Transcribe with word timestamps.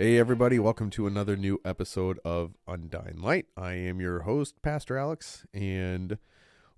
Hey, 0.00 0.16
everybody, 0.16 0.60
welcome 0.60 0.90
to 0.90 1.08
another 1.08 1.36
new 1.36 1.60
episode 1.64 2.20
of 2.24 2.52
Undying 2.68 3.20
Light. 3.20 3.46
I 3.56 3.72
am 3.72 4.00
your 4.00 4.20
host, 4.20 4.62
Pastor 4.62 4.96
Alex, 4.96 5.44
and 5.52 6.18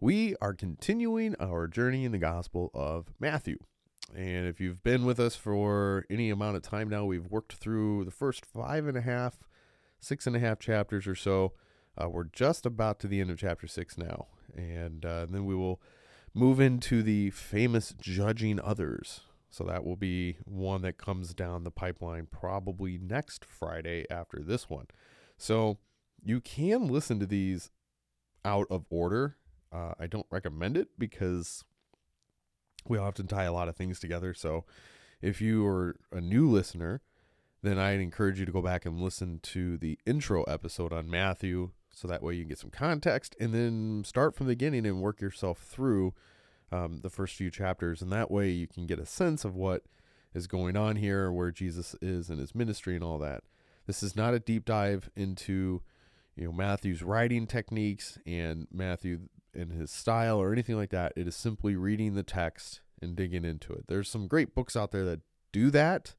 we 0.00 0.36
are 0.40 0.54
continuing 0.54 1.36
our 1.38 1.68
journey 1.68 2.06
in 2.06 2.12
the 2.12 2.18
Gospel 2.18 2.70
of 2.72 3.12
Matthew. 3.20 3.58
And 4.16 4.46
if 4.46 4.58
you've 4.58 4.82
been 4.82 5.04
with 5.04 5.20
us 5.20 5.36
for 5.36 6.06
any 6.08 6.30
amount 6.30 6.56
of 6.56 6.62
time 6.62 6.88
now, 6.88 7.04
we've 7.04 7.26
worked 7.26 7.52
through 7.52 8.06
the 8.06 8.10
first 8.10 8.46
five 8.46 8.86
and 8.86 8.96
a 8.96 9.02
half, 9.02 9.40
six 10.00 10.26
and 10.26 10.34
a 10.34 10.40
half 10.40 10.58
chapters 10.58 11.06
or 11.06 11.14
so. 11.14 11.52
Uh, 12.02 12.08
we're 12.08 12.24
just 12.24 12.64
about 12.64 12.98
to 13.00 13.06
the 13.06 13.20
end 13.20 13.30
of 13.30 13.38
chapter 13.38 13.66
six 13.66 13.98
now, 13.98 14.28
and 14.56 15.04
uh, 15.04 15.26
then 15.28 15.44
we 15.44 15.54
will 15.54 15.78
move 16.32 16.58
into 16.58 17.02
the 17.02 17.28
famous 17.28 17.94
judging 18.00 18.58
others 18.58 19.20
so 19.50 19.64
that 19.64 19.84
will 19.84 19.96
be 19.96 20.36
one 20.44 20.82
that 20.82 20.96
comes 20.96 21.34
down 21.34 21.64
the 21.64 21.70
pipeline 21.70 22.26
probably 22.30 22.98
next 22.98 23.44
Friday 23.44 24.06
after 24.10 24.38
this 24.40 24.70
one. 24.70 24.86
So 25.36 25.78
you 26.22 26.40
can 26.40 26.86
listen 26.86 27.18
to 27.18 27.26
these 27.26 27.70
out 28.44 28.66
of 28.70 28.84
order. 28.90 29.36
Uh, 29.72 29.92
I 29.98 30.06
don't 30.06 30.26
recommend 30.30 30.76
it 30.76 30.88
because 30.98 31.64
we 32.86 32.96
often 32.96 33.26
tie 33.26 33.44
a 33.44 33.52
lot 33.52 33.68
of 33.68 33.76
things 33.76 33.98
together. 33.98 34.34
So 34.34 34.64
if 35.20 35.40
you 35.40 35.66
are 35.66 35.96
a 36.12 36.20
new 36.20 36.48
listener, 36.48 37.02
then 37.62 37.78
I'd 37.78 38.00
encourage 38.00 38.38
you 38.38 38.46
to 38.46 38.52
go 38.52 38.62
back 38.62 38.86
and 38.86 39.00
listen 39.00 39.40
to 39.42 39.76
the 39.76 39.98
intro 40.06 40.44
episode 40.44 40.92
on 40.92 41.10
Matthew 41.10 41.70
so 41.92 42.08
that 42.08 42.22
way 42.22 42.34
you 42.34 42.42
can 42.42 42.50
get 42.50 42.58
some 42.58 42.70
context 42.70 43.36
and 43.40 43.52
then 43.52 44.02
start 44.04 44.34
from 44.34 44.46
the 44.46 44.52
beginning 44.52 44.86
and 44.86 45.02
work 45.02 45.20
yourself 45.20 45.58
through 45.58 46.14
um, 46.72 47.00
the 47.02 47.10
first 47.10 47.34
few 47.34 47.50
chapters, 47.50 48.02
and 48.02 48.12
that 48.12 48.30
way 48.30 48.50
you 48.50 48.66
can 48.66 48.86
get 48.86 48.98
a 48.98 49.06
sense 49.06 49.44
of 49.44 49.54
what 49.54 49.84
is 50.34 50.46
going 50.46 50.76
on 50.76 50.96
here, 50.96 51.32
where 51.32 51.50
Jesus 51.50 51.96
is 52.00 52.30
in 52.30 52.38
his 52.38 52.54
ministry, 52.54 52.94
and 52.94 53.04
all 53.04 53.18
that. 53.18 53.42
This 53.86 54.02
is 54.02 54.14
not 54.14 54.34
a 54.34 54.38
deep 54.38 54.64
dive 54.64 55.10
into 55.16 55.82
you 56.36 56.44
know 56.44 56.52
Matthew's 56.52 57.02
writing 57.02 57.46
techniques 57.46 58.18
and 58.26 58.66
Matthew 58.72 59.28
and 59.54 59.72
his 59.72 59.90
style 59.90 60.38
or 60.38 60.52
anything 60.52 60.76
like 60.76 60.90
that. 60.90 61.12
It 61.16 61.26
is 61.26 61.34
simply 61.34 61.74
reading 61.74 62.14
the 62.14 62.22
text 62.22 62.80
and 63.02 63.16
digging 63.16 63.44
into 63.44 63.72
it. 63.72 63.86
There's 63.88 64.08
some 64.08 64.28
great 64.28 64.54
books 64.54 64.76
out 64.76 64.92
there 64.92 65.04
that 65.06 65.20
do 65.52 65.70
that, 65.70 66.14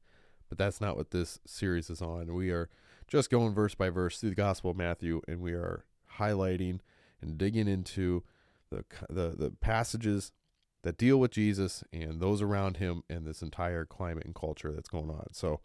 but 0.48 0.58
that's 0.58 0.80
not 0.80 0.96
what 0.96 1.10
this 1.10 1.38
series 1.46 1.88
is 1.88 2.02
on. 2.02 2.34
We 2.34 2.50
are 2.50 2.68
just 3.08 3.30
going 3.30 3.54
verse 3.54 3.74
by 3.74 3.88
verse 3.88 4.18
through 4.18 4.30
the 4.30 4.36
Gospel 4.36 4.70
of 4.70 4.76
Matthew, 4.76 5.22
and 5.26 5.40
we 5.40 5.52
are 5.52 5.84
highlighting 6.18 6.80
and 7.20 7.38
digging 7.38 7.68
into 7.68 8.22
the 8.70 8.84
the, 9.08 9.34
the 9.36 9.50
passages 9.60 10.32
that 10.82 10.98
deal 10.98 11.18
with 11.18 11.30
Jesus 11.30 11.84
and 11.92 12.20
those 12.20 12.42
around 12.42 12.78
him 12.78 13.02
and 13.08 13.26
this 13.26 13.42
entire 13.42 13.84
climate 13.84 14.24
and 14.24 14.34
culture 14.34 14.72
that's 14.72 14.88
going 14.88 15.10
on. 15.10 15.28
So 15.32 15.60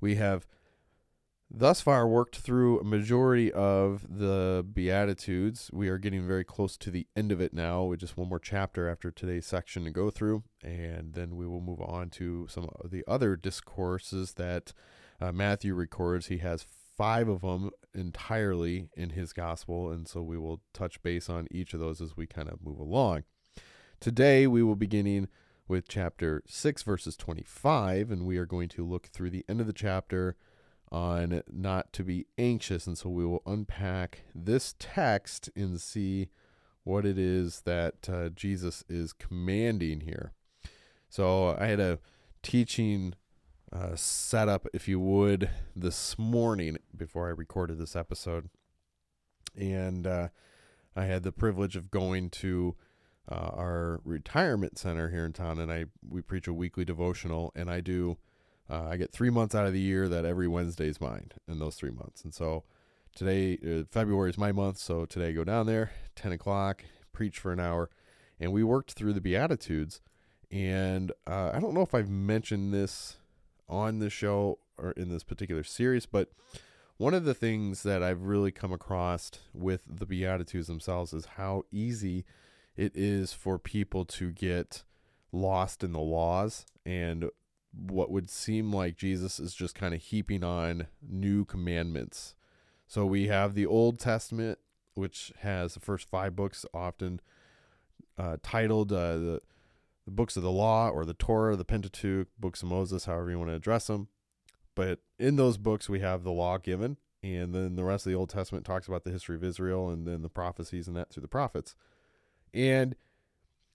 we 0.00 0.16
have 0.16 0.46
thus 1.50 1.80
far 1.80 2.08
worked 2.08 2.36
through 2.36 2.80
a 2.80 2.84
majority 2.84 3.52
of 3.52 4.06
the 4.08 4.66
Beatitudes. 4.72 5.70
We 5.72 5.88
are 5.88 5.98
getting 5.98 6.26
very 6.26 6.44
close 6.44 6.76
to 6.78 6.90
the 6.90 7.06
end 7.14 7.32
of 7.32 7.40
it 7.40 7.52
now 7.52 7.84
with 7.84 8.00
just 8.00 8.16
one 8.16 8.28
more 8.28 8.38
chapter 8.38 8.88
after 8.88 9.10
today's 9.10 9.46
section 9.46 9.84
to 9.84 9.90
go 9.90 10.10
through. 10.10 10.42
And 10.62 11.14
then 11.14 11.36
we 11.36 11.46
will 11.46 11.60
move 11.60 11.80
on 11.80 12.10
to 12.10 12.46
some 12.48 12.68
of 12.82 12.90
the 12.90 13.04
other 13.06 13.36
discourses 13.36 14.34
that 14.34 14.72
uh, 15.20 15.32
Matthew 15.32 15.74
records. 15.74 16.26
He 16.26 16.38
has 16.38 16.66
five 16.96 17.28
of 17.28 17.42
them 17.42 17.70
entirely 17.94 18.88
in 18.96 19.10
his 19.10 19.32
gospel. 19.32 19.90
And 19.90 20.08
so 20.08 20.22
we 20.22 20.38
will 20.38 20.62
touch 20.72 21.02
base 21.02 21.28
on 21.28 21.46
each 21.50 21.74
of 21.74 21.80
those 21.80 22.00
as 22.00 22.16
we 22.16 22.26
kind 22.26 22.48
of 22.48 22.64
move 22.64 22.78
along. 22.78 23.24
Today 23.98 24.46
we 24.46 24.62
will 24.62 24.76
be 24.76 24.86
beginning 24.86 25.28
with 25.66 25.88
chapter 25.88 26.42
6, 26.46 26.82
verses 26.82 27.16
25, 27.16 28.10
and 28.10 28.26
we 28.26 28.36
are 28.36 28.44
going 28.44 28.68
to 28.68 28.86
look 28.86 29.06
through 29.06 29.30
the 29.30 29.44
end 29.48 29.60
of 29.60 29.66
the 29.66 29.72
chapter 29.72 30.36
on 30.92 31.42
not 31.50 31.92
to 31.94 32.04
be 32.04 32.26
anxious. 32.36 32.86
And 32.86 32.96
so 32.96 33.08
we 33.08 33.24
will 33.24 33.42
unpack 33.46 34.20
this 34.34 34.74
text 34.78 35.48
and 35.56 35.80
see 35.80 36.28
what 36.84 37.06
it 37.06 37.18
is 37.18 37.62
that 37.62 38.08
uh, 38.08 38.28
Jesus 38.28 38.84
is 38.88 39.12
commanding 39.12 40.02
here. 40.02 40.32
So 41.08 41.56
I 41.58 41.66
had 41.66 41.80
a 41.80 41.98
teaching 42.42 43.14
uh, 43.72 43.96
setup, 43.96 44.68
if 44.74 44.86
you 44.86 45.00
would, 45.00 45.50
this 45.74 46.18
morning 46.18 46.76
before 46.94 47.28
I 47.28 47.30
recorded 47.30 47.78
this 47.78 47.96
episode. 47.96 48.50
And 49.58 50.06
uh, 50.06 50.28
I 50.94 51.06
had 51.06 51.22
the 51.22 51.32
privilege 51.32 51.76
of 51.76 51.90
going 51.90 52.28
to 52.30 52.76
uh, 53.30 53.50
our 53.54 54.00
retirement 54.04 54.78
center 54.78 55.10
here 55.10 55.24
in 55.24 55.32
town, 55.32 55.58
and 55.58 55.72
I 55.72 55.86
we 56.08 56.20
preach 56.22 56.46
a 56.46 56.52
weekly 56.52 56.84
devotional, 56.84 57.52
and 57.54 57.70
I 57.70 57.80
do. 57.80 58.18
Uh, 58.68 58.88
I 58.90 58.96
get 58.96 59.12
three 59.12 59.30
months 59.30 59.54
out 59.54 59.66
of 59.66 59.72
the 59.72 59.80
year 59.80 60.08
that 60.08 60.24
every 60.24 60.48
Wednesday 60.48 60.88
is 60.88 61.00
mine 61.00 61.30
in 61.46 61.58
those 61.60 61.76
three 61.76 61.90
months, 61.90 62.24
and 62.24 62.34
so 62.34 62.64
today 63.14 63.58
uh, 63.64 63.84
February 63.90 64.30
is 64.30 64.38
my 64.38 64.52
month, 64.52 64.78
so 64.78 65.04
today 65.04 65.28
I 65.28 65.32
go 65.32 65.44
down 65.44 65.66
there 65.66 65.92
ten 66.14 66.32
o'clock, 66.32 66.84
preach 67.12 67.38
for 67.38 67.52
an 67.52 67.60
hour, 67.60 67.90
and 68.40 68.52
we 68.52 68.64
worked 68.64 68.92
through 68.92 69.12
the 69.12 69.20
Beatitudes, 69.20 70.00
and 70.50 71.12
uh, 71.26 71.50
I 71.52 71.60
don't 71.60 71.74
know 71.74 71.82
if 71.82 71.94
I've 71.94 72.10
mentioned 72.10 72.72
this 72.74 73.16
on 73.68 73.98
the 73.98 74.10
show 74.10 74.58
or 74.78 74.92
in 74.92 75.08
this 75.08 75.24
particular 75.24 75.64
series, 75.64 76.06
but 76.06 76.30
one 76.98 77.14
of 77.14 77.24
the 77.24 77.34
things 77.34 77.82
that 77.82 78.02
I've 78.02 78.22
really 78.22 78.50
come 78.50 78.72
across 78.72 79.30
with 79.52 79.82
the 79.86 80.06
Beatitudes 80.06 80.66
themselves 80.66 81.12
is 81.12 81.26
how 81.36 81.64
easy 81.70 82.24
it 82.76 82.92
is 82.94 83.32
for 83.32 83.58
people 83.58 84.04
to 84.04 84.30
get 84.30 84.84
lost 85.32 85.82
in 85.82 85.92
the 85.92 86.00
laws 86.00 86.66
and 86.84 87.28
what 87.72 88.10
would 88.10 88.30
seem 88.30 88.72
like 88.72 88.96
Jesus 88.96 89.38
is 89.38 89.54
just 89.54 89.74
kind 89.74 89.94
of 89.94 90.00
heaping 90.00 90.42
on 90.42 90.86
new 91.06 91.44
commandments. 91.44 92.34
So 92.86 93.04
we 93.04 93.26
have 93.26 93.54
the 93.54 93.66
Old 93.66 93.98
Testament, 93.98 94.58
which 94.94 95.32
has 95.40 95.74
the 95.74 95.80
first 95.80 96.08
five 96.08 96.34
books, 96.34 96.64
often 96.72 97.20
uh, 98.16 98.36
titled 98.42 98.92
uh, 98.92 99.16
the, 99.18 99.40
the 100.04 100.10
books 100.10 100.36
of 100.36 100.42
the 100.42 100.50
law 100.50 100.88
or 100.88 101.04
the 101.04 101.14
Torah, 101.14 101.56
the 101.56 101.64
Pentateuch, 101.64 102.28
books 102.38 102.62
of 102.62 102.68
Moses, 102.68 103.04
however 103.04 103.30
you 103.30 103.38
want 103.38 103.50
to 103.50 103.56
address 103.56 103.88
them. 103.88 104.08
But 104.74 105.00
in 105.18 105.36
those 105.36 105.58
books, 105.58 105.88
we 105.88 106.00
have 106.00 106.22
the 106.22 106.32
law 106.32 106.58
given, 106.58 106.98
and 107.22 107.54
then 107.54 107.76
the 107.76 107.84
rest 107.84 108.06
of 108.06 108.12
the 108.12 108.18
Old 108.18 108.30
Testament 108.30 108.64
talks 108.64 108.86
about 108.86 109.04
the 109.04 109.10
history 109.10 109.36
of 109.36 109.44
Israel 109.44 109.90
and 109.90 110.06
then 110.06 110.22
the 110.22 110.28
prophecies 110.28 110.86
and 110.86 110.96
that 110.96 111.10
through 111.10 111.22
the 111.22 111.28
prophets. 111.28 111.74
And 112.56 112.96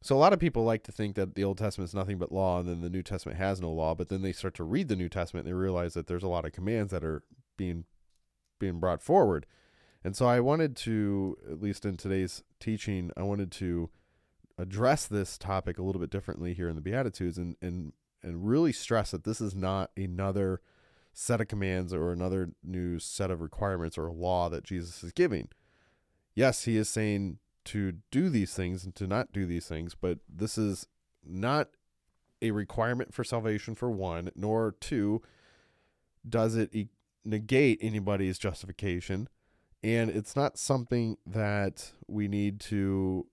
So 0.02 0.16
a 0.16 0.18
lot 0.18 0.34
of 0.34 0.40
people 0.40 0.64
like 0.64 0.84
to 0.84 0.92
think 0.92 1.16
that 1.16 1.36
the 1.36 1.44
Old 1.44 1.60
Testament 1.60 1.90
is 1.90 1.94
nothing 1.94 2.18
but 2.18 2.32
law 2.32 2.60
and 2.60 2.68
then 2.68 2.82
the 2.82 2.90
New 2.90 3.04
Testament 3.04 3.38
has 3.38 3.62
no 3.62 3.70
law, 3.72 3.94
but 3.94 4.10
then 4.10 4.24
they 4.24 4.32
start 4.32 4.56
to 4.56 4.64
read 4.64 4.88
the 4.88 4.96
New 4.96 5.10
Testament 5.10 5.46
and 5.46 5.54
they 5.54 5.58
realize 5.58 5.94
that 5.94 6.08
there's 6.08 6.24
a 6.24 6.28
lot 6.28 6.44
of 6.44 6.52
commands 6.52 6.92
that 6.92 7.04
are 7.04 7.24
being 7.56 7.86
being 8.60 8.80
brought 8.80 9.04
forward. 9.04 9.46
And 10.04 10.16
so 10.16 10.26
I 10.26 10.40
wanted 10.40 10.76
to 10.78 11.38
at 11.50 11.62
least 11.62 11.86
in 11.86 11.98
today's 11.98 12.44
teaching, 12.60 13.12
I 13.16 13.22
wanted 13.22 13.52
to 13.54 13.92
address 14.58 15.06
this 15.06 15.38
topic 15.38 15.78
a 15.78 15.84
little 15.84 16.02
bit 16.02 16.10
differently 16.10 16.54
here 16.56 16.68
in 16.68 16.76
the 16.76 16.82
Beatitudes 16.82 17.38
and 17.38 17.56
and 17.62 17.94
and 18.24 18.48
really 18.48 18.74
stress 18.74 19.12
that 19.12 19.24
this 19.24 19.40
is 19.42 19.56
not 19.56 19.92
another 19.96 20.62
set 21.14 21.42
of 21.42 21.48
commands 21.48 21.94
or 21.94 22.12
another 22.12 22.52
new 22.64 22.98
set 22.98 23.30
of 23.30 23.42
requirements 23.42 23.98
or 23.98 24.12
law 24.12 24.50
that 24.50 24.64
Jesus 24.64 25.04
is 25.04 25.12
giving. 25.12 25.50
Yes, 26.34 26.64
he 26.64 26.78
is 26.78 26.90
saying 26.90 27.38
to 27.72 27.94
do 28.12 28.28
these 28.28 28.54
things 28.54 28.84
and 28.84 28.94
to 28.96 29.08
not 29.08 29.32
do 29.32 29.46
these 29.46 29.66
things, 29.66 29.96
but 29.96 30.20
this 30.28 30.58
is 30.58 30.88
not 31.26 31.70
a 32.42 32.52
requirement 32.52 33.14
for 33.14 33.24
salvation 33.24 33.76
for 33.76 33.90
one, 33.90 34.30
nor 34.36 34.76
two 34.82 35.22
does 36.28 36.56
it 36.58 36.76
e- 36.76 36.90
negate 37.24 37.78
anybody's 37.82 38.38
justification, 38.38 39.30
and 39.82 40.10
it's 40.10 40.36
not 40.36 40.58
something 40.58 41.16
that 41.26 41.94
we 42.08 42.28
need 42.28 42.60
to 42.60 43.26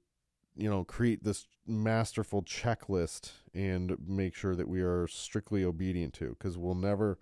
you 0.57 0.71
know 0.71 0.85
create 0.85 1.25
this 1.25 1.49
masterful 1.67 2.43
checklist 2.43 3.33
and 3.53 3.97
make 4.07 4.37
sure 4.37 4.55
that 4.55 4.69
we 4.69 4.81
are 4.81 5.09
strictly 5.09 5.65
obedient 5.65 6.15
to 6.15 6.37
because 6.39 6.57
we'll 6.57 6.75
never 6.77 7.19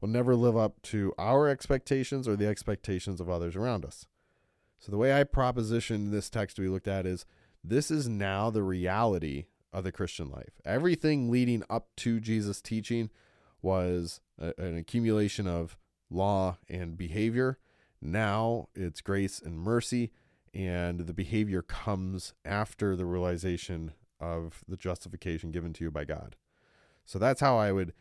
we'll 0.00 0.10
never 0.10 0.34
live 0.34 0.56
up 0.56 0.82
to 0.82 1.12
our 1.18 1.48
expectations 1.48 2.26
or 2.26 2.34
the 2.36 2.46
expectations 2.46 3.20
of 3.20 3.30
others 3.30 3.56
around 3.56 3.84
us 3.84 4.06
so 4.78 4.90
the 4.90 4.98
way 4.98 5.18
i 5.18 5.24
proposition 5.24 6.10
this 6.10 6.30
text 6.30 6.58
we 6.58 6.68
looked 6.68 6.88
at 6.88 7.06
is 7.06 7.24
this 7.62 7.90
is 7.90 8.08
now 8.08 8.50
the 8.50 8.62
reality 8.62 9.46
of 9.72 9.84
the 9.84 9.92
christian 9.92 10.30
life 10.30 10.60
everything 10.64 11.30
leading 11.30 11.62
up 11.68 11.88
to 11.96 12.20
jesus 12.20 12.60
teaching 12.60 13.10
was 13.60 14.20
a, 14.40 14.52
an 14.58 14.76
accumulation 14.76 15.46
of 15.46 15.76
law 16.10 16.56
and 16.68 16.96
behavior 16.96 17.58
now 18.00 18.68
it's 18.74 19.00
grace 19.00 19.40
and 19.40 19.58
mercy 19.58 20.10
and 20.54 21.00
the 21.00 21.12
behavior 21.12 21.62
comes 21.62 22.32
after 22.44 22.96
the 22.96 23.04
realization 23.04 23.92
of 24.20 24.64
the 24.66 24.76
justification 24.76 25.50
given 25.50 25.72
to 25.74 25.84
you 25.84 25.90
by 25.90 26.04
God. 26.04 26.36
So 27.04 27.18
that's 27.18 27.40
how 27.40 27.56
I 27.56 27.72
would 27.72 27.92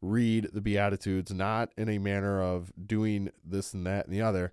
read 0.00 0.48
the 0.52 0.60
Beatitudes, 0.60 1.32
not 1.32 1.70
in 1.76 1.88
a 1.88 1.98
manner 1.98 2.42
of 2.42 2.72
doing 2.86 3.30
this 3.44 3.74
and 3.74 3.86
that 3.86 4.06
and 4.06 4.14
the 4.14 4.22
other, 4.22 4.52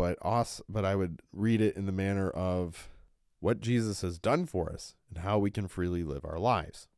but 0.00 0.18
also, 0.22 0.64
but 0.68 0.84
I 0.84 0.94
would 0.96 1.20
read 1.32 1.60
it 1.60 1.76
in 1.76 1.86
the 1.86 1.92
manner 1.92 2.30
of 2.30 2.88
what 3.40 3.60
Jesus 3.60 4.02
has 4.02 4.18
done 4.18 4.46
for 4.46 4.72
us 4.72 4.94
and 5.08 5.24
how 5.24 5.38
we 5.38 5.50
can 5.50 5.68
freely 5.68 6.04
live 6.04 6.24
our 6.24 6.38
lives. 6.38 6.88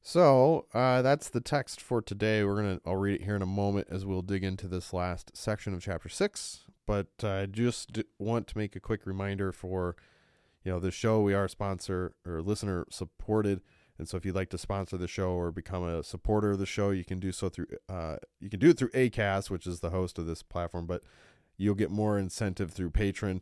So 0.00 0.66
uh, 0.74 1.02
that's 1.02 1.28
the 1.28 1.40
text 1.40 1.80
for 1.80 2.02
today. 2.02 2.44
We're 2.44 2.56
gonna 2.56 2.80
I'll 2.84 2.96
read 2.96 3.20
it 3.20 3.24
here 3.24 3.36
in 3.36 3.42
a 3.42 3.46
moment 3.46 3.88
as 3.90 4.04
we'll 4.04 4.22
dig 4.22 4.44
into 4.44 4.68
this 4.68 4.92
last 4.92 5.36
section 5.36 5.72
of 5.72 5.82
chapter 5.82 6.08
six 6.08 6.64
but 6.86 7.08
I 7.22 7.46
just 7.46 7.98
want 8.18 8.46
to 8.48 8.58
make 8.58 8.76
a 8.76 8.80
quick 8.80 9.06
reminder 9.06 9.52
for 9.52 9.96
you 10.64 10.72
know 10.72 10.80
the 10.80 10.90
show. 10.90 11.20
We 11.20 11.34
are 11.34 11.48
sponsor 11.48 12.14
or 12.26 12.42
listener 12.42 12.86
supported, 12.90 13.60
and 13.98 14.08
so 14.08 14.16
if 14.16 14.24
you'd 14.24 14.34
like 14.34 14.50
to 14.50 14.58
sponsor 14.58 14.96
the 14.96 15.08
show 15.08 15.30
or 15.30 15.50
become 15.50 15.84
a 15.84 16.02
supporter 16.02 16.52
of 16.52 16.58
the 16.58 16.66
show, 16.66 16.90
you 16.90 17.04
can 17.04 17.20
do 17.20 17.32
so 17.32 17.48
through 17.48 17.66
uh, 17.88 18.16
you 18.40 18.50
can 18.50 18.60
do 18.60 18.70
it 18.70 18.78
through 18.78 18.90
Acast, 18.90 19.50
which 19.50 19.66
is 19.66 19.80
the 19.80 19.90
host 19.90 20.18
of 20.18 20.26
this 20.26 20.42
platform, 20.42 20.86
but 20.86 21.02
you'll 21.56 21.74
get 21.74 21.90
more 21.90 22.18
incentive 22.18 22.72
through 22.72 22.90
Patreon, 22.90 23.40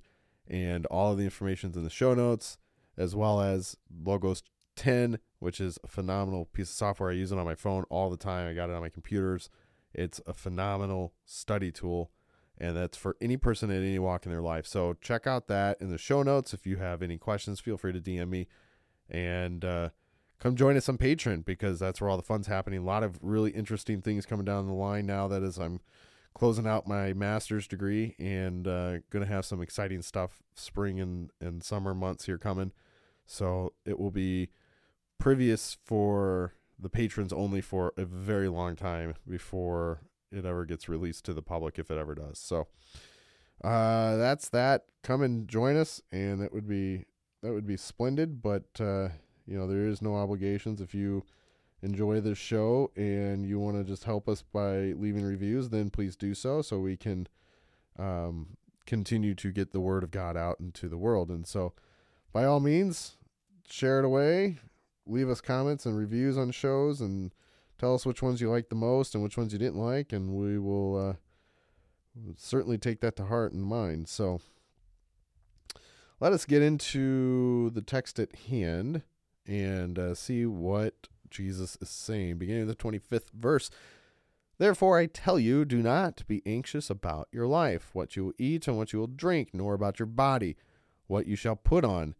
and 0.48 0.86
all 0.86 1.12
of 1.12 1.18
the 1.18 1.24
information's 1.24 1.76
in 1.76 1.84
the 1.84 1.90
show 1.90 2.14
notes, 2.14 2.58
as 2.96 3.14
well 3.14 3.40
as 3.40 3.76
Logos 4.04 4.42
10, 4.76 5.18
which 5.38 5.60
is 5.60 5.78
a 5.84 5.88
phenomenal 5.88 6.46
piece 6.46 6.70
of 6.70 6.76
software. 6.76 7.10
I 7.10 7.14
use 7.14 7.32
it 7.32 7.38
on 7.38 7.44
my 7.44 7.54
phone 7.54 7.84
all 7.90 8.10
the 8.10 8.16
time. 8.16 8.48
I 8.48 8.54
got 8.54 8.70
it 8.70 8.74
on 8.74 8.82
my 8.82 8.88
computers. 8.88 9.50
It's 9.94 10.20
a 10.26 10.32
phenomenal 10.32 11.12
study 11.24 11.70
tool 11.70 12.10
and 12.62 12.76
that's 12.76 12.96
for 12.96 13.16
any 13.20 13.36
person 13.36 13.70
at 13.70 13.78
any 13.78 13.98
walk 13.98 14.24
in 14.24 14.32
their 14.32 14.40
life. 14.40 14.66
So 14.66 14.94
check 15.00 15.26
out 15.26 15.48
that 15.48 15.80
in 15.80 15.90
the 15.90 15.98
show 15.98 16.22
notes. 16.22 16.54
If 16.54 16.66
you 16.66 16.76
have 16.76 17.02
any 17.02 17.18
questions, 17.18 17.60
feel 17.60 17.76
free 17.76 17.92
to 17.92 18.00
DM 18.00 18.28
me 18.28 18.46
and 19.10 19.64
uh, 19.64 19.88
come 20.38 20.54
join 20.54 20.76
us 20.76 20.88
on 20.88 20.96
Patreon 20.96 21.44
because 21.44 21.80
that's 21.80 22.00
where 22.00 22.08
all 22.08 22.16
the 22.16 22.22
fun's 22.22 22.46
happening. 22.46 22.80
A 22.80 22.84
lot 22.84 23.02
of 23.02 23.18
really 23.20 23.50
interesting 23.50 24.00
things 24.00 24.26
coming 24.26 24.44
down 24.44 24.68
the 24.68 24.72
line 24.72 25.06
now. 25.06 25.26
That 25.26 25.42
is, 25.42 25.58
I'm 25.58 25.80
closing 26.34 26.66
out 26.66 26.86
my 26.86 27.12
master's 27.12 27.66
degree 27.66 28.14
and 28.18 28.66
uh, 28.66 28.98
going 29.10 29.24
to 29.24 29.26
have 29.26 29.44
some 29.44 29.60
exciting 29.60 30.02
stuff 30.02 30.42
spring 30.54 31.00
and, 31.00 31.30
and 31.40 31.62
summer 31.62 31.94
months 31.94 32.26
here 32.26 32.38
coming. 32.38 32.72
So 33.26 33.72
it 33.84 33.98
will 33.98 34.10
be 34.10 34.50
previous 35.18 35.76
for 35.84 36.54
the 36.78 36.88
patrons 36.88 37.32
only 37.32 37.60
for 37.60 37.92
a 37.96 38.04
very 38.04 38.48
long 38.48 38.76
time 38.76 39.14
before 39.28 40.00
it 40.32 40.44
ever 40.44 40.64
gets 40.64 40.88
released 40.88 41.24
to 41.26 41.34
the 41.34 41.42
public 41.42 41.78
if 41.78 41.90
it 41.90 41.98
ever 41.98 42.14
does. 42.14 42.38
So 42.38 42.66
uh, 43.62 44.16
that's 44.16 44.48
that. 44.48 44.86
Come 45.02 45.22
and 45.22 45.46
join 45.46 45.76
us, 45.76 46.00
and 46.10 46.40
that 46.40 46.52
would 46.52 46.68
be 46.68 47.04
that 47.42 47.52
would 47.52 47.66
be 47.66 47.76
splendid. 47.76 48.42
But 48.42 48.64
uh, 48.80 49.08
you 49.46 49.58
know 49.58 49.66
there 49.66 49.86
is 49.86 50.02
no 50.02 50.16
obligations 50.16 50.80
if 50.80 50.94
you 50.94 51.24
enjoy 51.82 52.20
this 52.20 52.38
show 52.38 52.90
and 52.96 53.46
you 53.46 53.58
want 53.58 53.76
to 53.76 53.84
just 53.84 54.04
help 54.04 54.28
us 54.28 54.42
by 54.42 54.92
leaving 54.92 55.24
reviews, 55.24 55.68
then 55.70 55.90
please 55.90 56.16
do 56.16 56.34
so 56.34 56.62
so 56.62 56.78
we 56.78 56.96
can 56.96 57.26
um, 57.98 58.56
continue 58.86 59.34
to 59.34 59.52
get 59.52 59.72
the 59.72 59.80
word 59.80 60.02
of 60.02 60.10
God 60.10 60.36
out 60.36 60.60
into 60.60 60.88
the 60.88 60.98
world. 60.98 61.28
And 61.28 61.46
so, 61.46 61.72
by 62.32 62.44
all 62.44 62.60
means, 62.60 63.16
share 63.68 63.98
it 63.98 64.04
away, 64.04 64.58
leave 65.06 65.28
us 65.28 65.40
comments 65.40 65.84
and 65.84 65.96
reviews 65.96 66.38
on 66.38 66.50
shows, 66.50 67.00
and 67.00 67.32
Tell 67.82 67.96
us 67.96 68.06
which 68.06 68.22
ones 68.22 68.40
you 68.40 68.48
liked 68.48 68.70
the 68.70 68.76
most 68.76 69.12
and 69.12 69.24
which 69.24 69.36
ones 69.36 69.52
you 69.52 69.58
didn't 69.58 69.74
like, 69.74 70.12
and 70.12 70.36
we 70.36 70.56
will 70.56 70.96
uh, 70.96 71.14
certainly 72.36 72.78
take 72.78 73.00
that 73.00 73.16
to 73.16 73.24
heart 73.24 73.52
and 73.52 73.64
mind. 73.64 74.06
So 74.08 74.40
let 76.20 76.32
us 76.32 76.44
get 76.44 76.62
into 76.62 77.70
the 77.70 77.82
text 77.82 78.20
at 78.20 78.36
hand 78.48 79.02
and 79.48 79.98
uh, 79.98 80.14
see 80.14 80.46
what 80.46 81.08
Jesus 81.32 81.76
is 81.80 81.88
saying. 81.88 82.38
Beginning 82.38 82.62
of 82.62 82.68
the 82.68 82.76
25th 82.76 83.30
verse. 83.34 83.70
Therefore, 84.58 84.98
I 84.98 85.06
tell 85.06 85.38
you, 85.38 85.64
do 85.64 85.82
not 85.82 86.26
be 86.28 86.42
anxious 86.46 86.88
about 86.88 87.28
your 87.32 87.46
life, 87.46 87.90
what 87.92 88.14
you 88.14 88.26
will 88.26 88.32
eat 88.38 88.68
and 88.68 88.76
what 88.76 88.92
you 88.92 89.00
will 89.00 89.08
drink, 89.08 89.50
nor 89.52 89.74
about 89.74 89.98
your 89.98 90.06
body, 90.06 90.56
what 91.06 91.26
you 91.26 91.34
shall 91.34 91.56
put 91.56 91.84
on. 91.84 92.14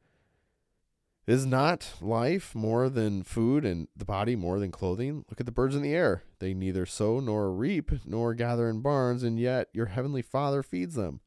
Is 1.25 1.47
not 1.47 1.93
life 2.00 2.53
more 2.53 2.88
than 2.88 3.23
food 3.23 3.64
and 3.64 3.87
the 3.97 4.05
body 4.05 4.35
more 4.35 4.59
than 4.59 4.73
clothing? 4.73 5.25
Look 5.31 5.38
at 5.38 5.47
the 5.47 5.52
birds 5.52 5.76
in 5.76 5.83
the 5.83 5.95
air. 5.95 6.25
They 6.40 6.52
neither 6.52 6.85
sow 6.85 7.21
nor 7.21 7.52
reap 7.52 7.92
nor 8.04 8.35
gather 8.35 8.69
in 8.69 8.81
barns, 8.81 9.23
and 9.23 9.38
yet 9.38 9.69
your 9.73 9.87
heavenly 9.87 10.23
Father 10.23 10.64
feeds 10.64 10.97
them. 10.97 11.21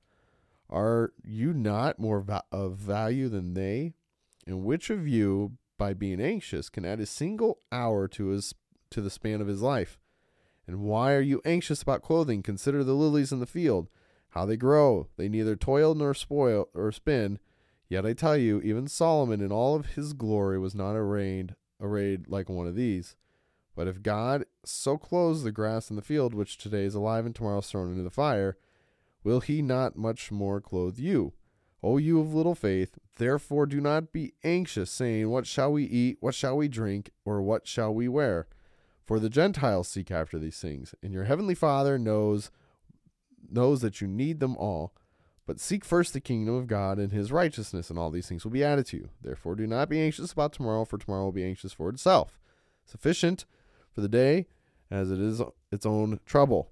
Are 0.70 1.14
you 1.24 1.54
not 1.54 1.98
more 1.98 2.20
va- 2.20 2.44
of 2.52 2.76
value 2.76 3.30
than 3.30 3.54
they? 3.54 3.94
And 4.46 4.66
which 4.66 4.90
of 4.90 5.08
you, 5.08 5.54
by 5.78 5.94
being 5.94 6.22
anxious, 6.22 6.70
can 6.70 6.86
add 6.86 7.00
a 7.00 7.06
single 7.06 7.60
hour 7.72 8.08
to 8.10 8.28
his 8.28 8.54
to 8.92 9.02
the 9.02 9.10
span 9.10 9.42
of 9.42 9.48
his 9.48 9.62
life? 9.62 10.00
And 10.68 10.82
why 10.82 11.14
are 11.14 11.22
you 11.22 11.42
anxious 11.46 11.82
about 11.82 12.02
clothing? 12.02 12.42
Consider 12.42 12.84
the 12.84 12.94
lilies 12.94 13.32
in 13.32 13.40
the 13.40 13.46
field, 13.46 13.90
how 14.30 14.46
they 14.46 14.58
grow. 14.58 15.08
They 15.18 15.30
neither 15.30 15.56
toil 15.56 15.94
nor 15.96 16.14
spoil 16.14 16.70
or 16.74 16.92
spin. 16.92 17.40
Yet 17.88 18.06
I 18.06 18.14
tell 18.14 18.36
you, 18.36 18.62
even 18.62 18.88
Solomon 18.88 19.42
in 19.42 19.52
all 19.52 19.76
of 19.76 19.94
his 19.94 20.14
glory 20.14 20.58
was 20.58 20.74
not 20.74 20.96
arrayed, 20.96 21.56
arrayed 21.80 22.28
like 22.28 22.50
one 22.50 22.68
of 22.68 22.76
these. 22.76 23.16
But 23.76 23.88
if 23.88 24.02
God 24.02 24.46
so 24.64 24.98
clothes 24.98 25.44
the 25.44 25.52
grass 25.52 25.90
in 25.90 25.96
the 25.96 26.02
field, 26.02 26.34
which 26.34 26.58
today 26.58 26.86
is 26.86 26.96
alive 26.96 27.26
and 27.26 27.36
tomorrow 27.36 27.60
is 27.60 27.68
thrown 27.68 27.92
into 27.92 28.04
the 28.04 28.10
fire, 28.10 28.58
will 29.24 29.42
he 29.42 29.62
not 29.62 29.98
much 29.98 30.32
more 30.32 30.62
clothe 30.62 30.98
you? 30.98 31.34
O 31.86 31.98
you 31.98 32.20
of 32.20 32.34
little 32.34 32.56
faith, 32.56 32.98
therefore 33.18 33.68
do 33.68 33.80
not 33.80 34.12
be 34.12 34.34
anxious, 34.44 34.90
saying, 34.90 35.30
What 35.30 35.46
shall 35.46 35.72
we 35.72 35.84
eat? 35.84 36.18
What 36.20 36.34
shall 36.34 36.58
we 36.58 36.68
drink? 36.68 37.12
Or 37.26 37.44
what 37.44 37.68
shall 37.68 37.94
we 37.94 38.08
wear? 38.08 38.48
For 39.06 39.20
the 39.20 39.30
Gentiles 39.30 39.88
seek 39.88 40.10
after 40.10 40.40
these 40.40 40.58
things, 40.58 40.96
and 41.04 41.14
your 41.14 41.26
heavenly 41.26 41.54
Father 41.54 42.00
knows 42.00 42.50
knows 43.48 43.82
that 43.82 44.02
you 44.02 44.08
need 44.08 44.40
them 44.40 44.58
all. 44.58 44.96
But 45.46 45.60
seek 45.60 45.86
first 45.86 46.14
the 46.14 46.20
kingdom 46.20 46.56
of 46.56 46.66
God 46.66 46.98
and 46.98 47.12
his 47.12 47.32
righteousness, 47.32 47.92
and 47.92 48.00
all 48.00 48.10
these 48.10 48.28
things 48.28 48.44
will 48.44 48.52
be 48.52 48.64
added 48.64 48.88
to 48.88 48.98
you. 48.98 49.10
Therefore, 49.22 49.54
do 49.54 49.68
not 49.68 49.88
be 49.88 50.02
anxious 50.02 50.32
about 50.32 50.54
tomorrow, 50.54 50.86
for 50.86 50.98
tomorrow 50.98 51.26
will 51.26 51.32
be 51.32 51.46
anxious 51.46 51.72
for 51.72 51.90
itself. 51.90 52.40
Sufficient 52.84 53.46
for 53.92 54.02
the 54.02 54.10
day 54.10 54.48
as 54.90 55.12
it 55.12 55.20
is 55.20 55.40
its 55.72 55.86
own 55.86 56.20
trouble. 56.26 56.72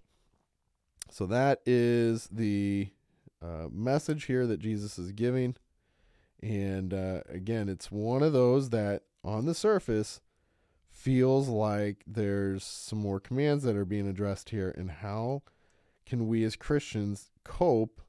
So, 1.11 1.27
that 1.27 1.61
is 1.67 2.27
the 2.31 2.89
uh, 3.43 3.67
message 3.71 4.25
here 4.25 4.47
that 4.47 4.59
Jesus 4.59 4.97
is 4.97 5.11
giving. 5.11 5.55
And 6.41 6.93
uh, 6.93 7.21
again, 7.29 7.69
it's 7.69 7.91
one 7.91 8.23
of 8.23 8.33
those 8.33 8.69
that 8.71 9.03
on 9.23 9.45
the 9.45 9.53
surface 9.53 10.21
feels 10.89 11.47
like 11.47 12.03
there's 12.05 12.63
some 12.63 12.99
more 12.99 13.19
commands 13.19 13.63
that 13.63 13.75
are 13.75 13.85
being 13.85 14.07
addressed 14.07 14.49
here. 14.49 14.73
And 14.77 14.89
how 14.89 15.43
can 16.05 16.27
we 16.27 16.43
as 16.43 16.55
Christians 16.55 17.31
cope 17.43 18.01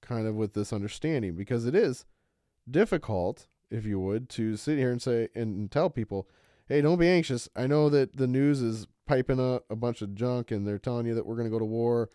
kind 0.00 0.26
of 0.26 0.34
with 0.34 0.54
this 0.54 0.72
understanding 0.72 1.34
because 1.34 1.64
it 1.66 1.74
is 1.74 2.04
difficult 2.70 3.46
if 3.74 3.84
you 3.84 3.98
would, 3.98 4.28
to 4.30 4.56
sit 4.56 4.78
here 4.78 4.90
and 4.90 5.02
say 5.02 5.28
and 5.34 5.70
tell 5.70 5.90
people, 5.90 6.28
hey, 6.68 6.80
don't 6.80 6.98
be 6.98 7.08
anxious. 7.08 7.48
I 7.56 7.66
know 7.66 7.88
that 7.90 8.16
the 8.16 8.26
news 8.26 8.62
is 8.62 8.86
piping 9.06 9.40
up 9.40 9.64
a 9.68 9.76
bunch 9.76 10.00
of 10.00 10.14
junk 10.14 10.50
and 10.50 10.66
they're 10.66 10.78
telling 10.78 11.06
you 11.06 11.14
that 11.14 11.26
we're 11.26 11.36
going 11.36 11.48
to 11.48 11.52
go 11.52 11.58
to 11.58 11.64
war 11.64 12.08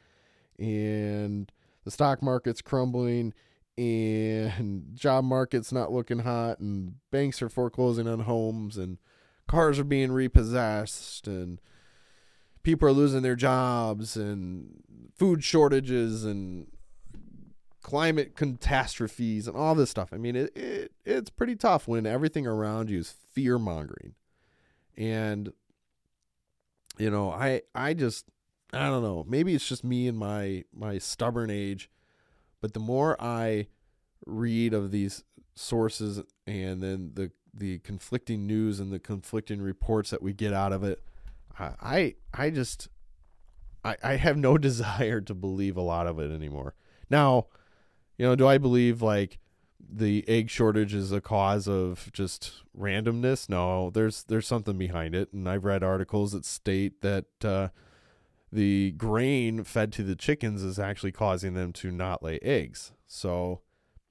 and 0.58 1.52
the 1.84 1.92
stock 1.92 2.22
market's 2.22 2.62
crumbling 2.62 3.34
and 3.78 4.92
job 4.94 5.24
market's 5.24 5.72
not 5.72 5.92
looking 5.92 6.20
hot 6.20 6.60
and 6.60 6.96
banks 7.12 7.42
are 7.42 7.50
foreclosing 7.50 8.08
on 8.08 8.22
homes 8.22 8.78
and 8.78 8.98
cars 9.48 9.80
are 9.80 9.84
being 9.84 10.12
repossessed 10.12 11.28
and 11.28 11.60
people 12.64 12.88
are 12.88 12.94
losing 12.94 13.22
their 13.22 13.36
jobs 13.36 14.16
and 14.16 14.84
food 15.18 15.44
shortages 15.44 16.24
and 16.24 16.68
climate 17.82 18.36
catastrophes 18.36 19.48
and 19.48 19.56
all 19.56 19.74
this 19.74 19.90
stuff. 19.90 20.10
I 20.14 20.18
mean, 20.18 20.36
it, 20.36 20.56
it 20.56 20.92
it's 21.06 21.30
pretty 21.30 21.56
tough 21.56 21.88
when 21.88 22.06
everything 22.06 22.46
around 22.46 22.90
you 22.90 23.00
is 23.00 23.16
fear 23.32 23.58
mongering. 23.58 24.14
And 24.98 25.52
you 26.98 27.10
know, 27.10 27.32
I 27.32 27.62
I 27.74 27.94
just 27.94 28.26
I 28.72 28.88
don't 28.88 29.04
know. 29.04 29.26
Maybe 29.28 29.56
it's 29.56 29.68
just 29.68 29.84
me 29.84 30.08
and 30.08 30.18
my 30.18 30.64
my 30.74 30.98
stubborn 30.98 31.50
age, 31.50 31.90
but 32.62 32.74
the 32.74 32.80
more 32.80 33.20
I 33.20 33.68
read 34.26 34.74
of 34.74 34.92
these 34.92 35.24
sources 35.56 36.22
and 36.46 36.82
then 36.82 37.12
the 37.16 37.32
the 37.54 37.80
conflicting 37.80 38.46
news 38.46 38.80
and 38.80 38.92
the 38.92 39.00
conflicting 39.00 39.62
reports 39.62 40.12
that 40.12 40.22
we 40.22 40.34
get 40.34 40.54
out 40.54 40.72
of 40.72 40.84
it, 40.84 41.02
I 41.58 42.16
I, 42.34 42.50
just 42.52 42.90
I, 43.84 43.98
I 44.04 44.16
have 44.16 44.38
no 44.38 44.58
desire 44.60 45.22
to 45.22 45.34
believe 45.34 45.78
a 45.78 45.82
lot 45.82 46.08
of 46.08 46.20
it 46.20 46.32
anymore. 46.32 46.76
Now, 47.10 47.48
you 48.18 48.26
know, 48.26 48.36
do 48.36 48.48
I 48.48 48.58
believe 48.58 49.02
like 49.02 49.40
the 49.80 50.24
egg 50.28 50.50
shortage 50.50 50.94
is 50.94 51.12
a 51.12 51.22
cause 51.22 51.68
of 51.68 52.12
just 52.14 52.62
randomness? 52.78 53.50
No, 53.50 53.90
there's 53.90 54.24
there's 54.24 54.48
something 54.48 54.78
behind 54.78 55.16
it, 55.16 55.34
and 55.34 55.50
I've 55.50 55.66
read 55.66 55.84
articles 55.84 56.34
that 56.34 56.46
state 56.46 57.02
that 57.02 57.26
uh, 57.44 57.70
the 58.52 58.92
grain 58.92 59.64
fed 59.64 59.92
to 59.94 60.04
the 60.04 60.16
chickens 60.16 60.64
is 60.64 60.80
actually 60.80 61.12
causing 61.12 61.54
them 61.54 61.72
to 61.74 61.92
not 61.92 62.24
lay 62.24 62.40
eggs. 62.42 62.92
So, 63.06 63.62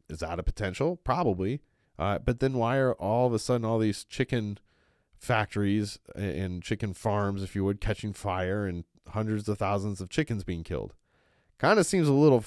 is 0.08 0.20
that 0.20 0.38
a 0.38 0.42
potential? 0.42 0.96
Probably. 0.96 1.60
Uh, 1.98 2.18
but 2.18 2.40
then 2.40 2.54
why 2.54 2.76
are 2.76 2.94
all 2.94 3.26
of 3.26 3.34
a 3.34 3.38
sudden 3.38 3.64
all 3.64 3.78
these 3.78 4.04
chicken 4.04 4.58
factories 5.16 5.98
and 6.14 6.62
chicken 6.62 6.94
farms, 6.94 7.42
if 7.42 7.56
you 7.56 7.64
would, 7.64 7.80
catching 7.80 8.12
fire 8.12 8.66
and 8.66 8.84
hundreds 9.08 9.48
of 9.48 9.58
thousands 9.58 10.00
of 10.00 10.08
chickens 10.08 10.44
being 10.44 10.62
killed? 10.62 10.94
Kind 11.58 11.80
of 11.80 11.86
seems 11.86 12.06
a 12.06 12.12
little 12.12 12.44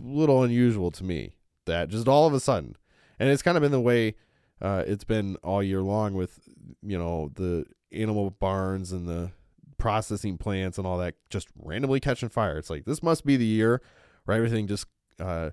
little 0.00 0.44
unusual 0.44 0.92
to 0.92 1.02
me 1.02 1.34
that 1.66 1.88
just 1.88 2.06
all 2.06 2.28
of 2.28 2.34
a 2.34 2.38
sudden, 2.38 2.76
and 3.18 3.28
it's 3.28 3.42
kind 3.42 3.56
of 3.56 3.62
been 3.62 3.72
the 3.72 3.80
way 3.80 4.14
uh, 4.60 4.84
it's 4.86 5.02
been 5.02 5.36
all 5.42 5.62
year 5.62 5.82
long 5.82 6.14
with 6.14 6.38
you 6.80 6.96
know 6.96 7.32
the 7.34 7.66
animal 7.90 8.30
barns 8.30 8.92
and 8.92 9.08
the 9.08 9.32
processing 9.82 10.38
plants 10.38 10.78
and 10.78 10.86
all 10.86 10.96
that 10.96 11.16
just 11.28 11.48
randomly 11.56 11.98
catching 11.98 12.28
fire. 12.28 12.56
It's 12.56 12.70
like 12.70 12.84
this 12.84 13.02
must 13.02 13.26
be 13.26 13.36
the 13.36 13.44
year 13.44 13.82
where 14.24 14.36
everything 14.36 14.68
just 14.68 14.86
uh, 15.18 15.50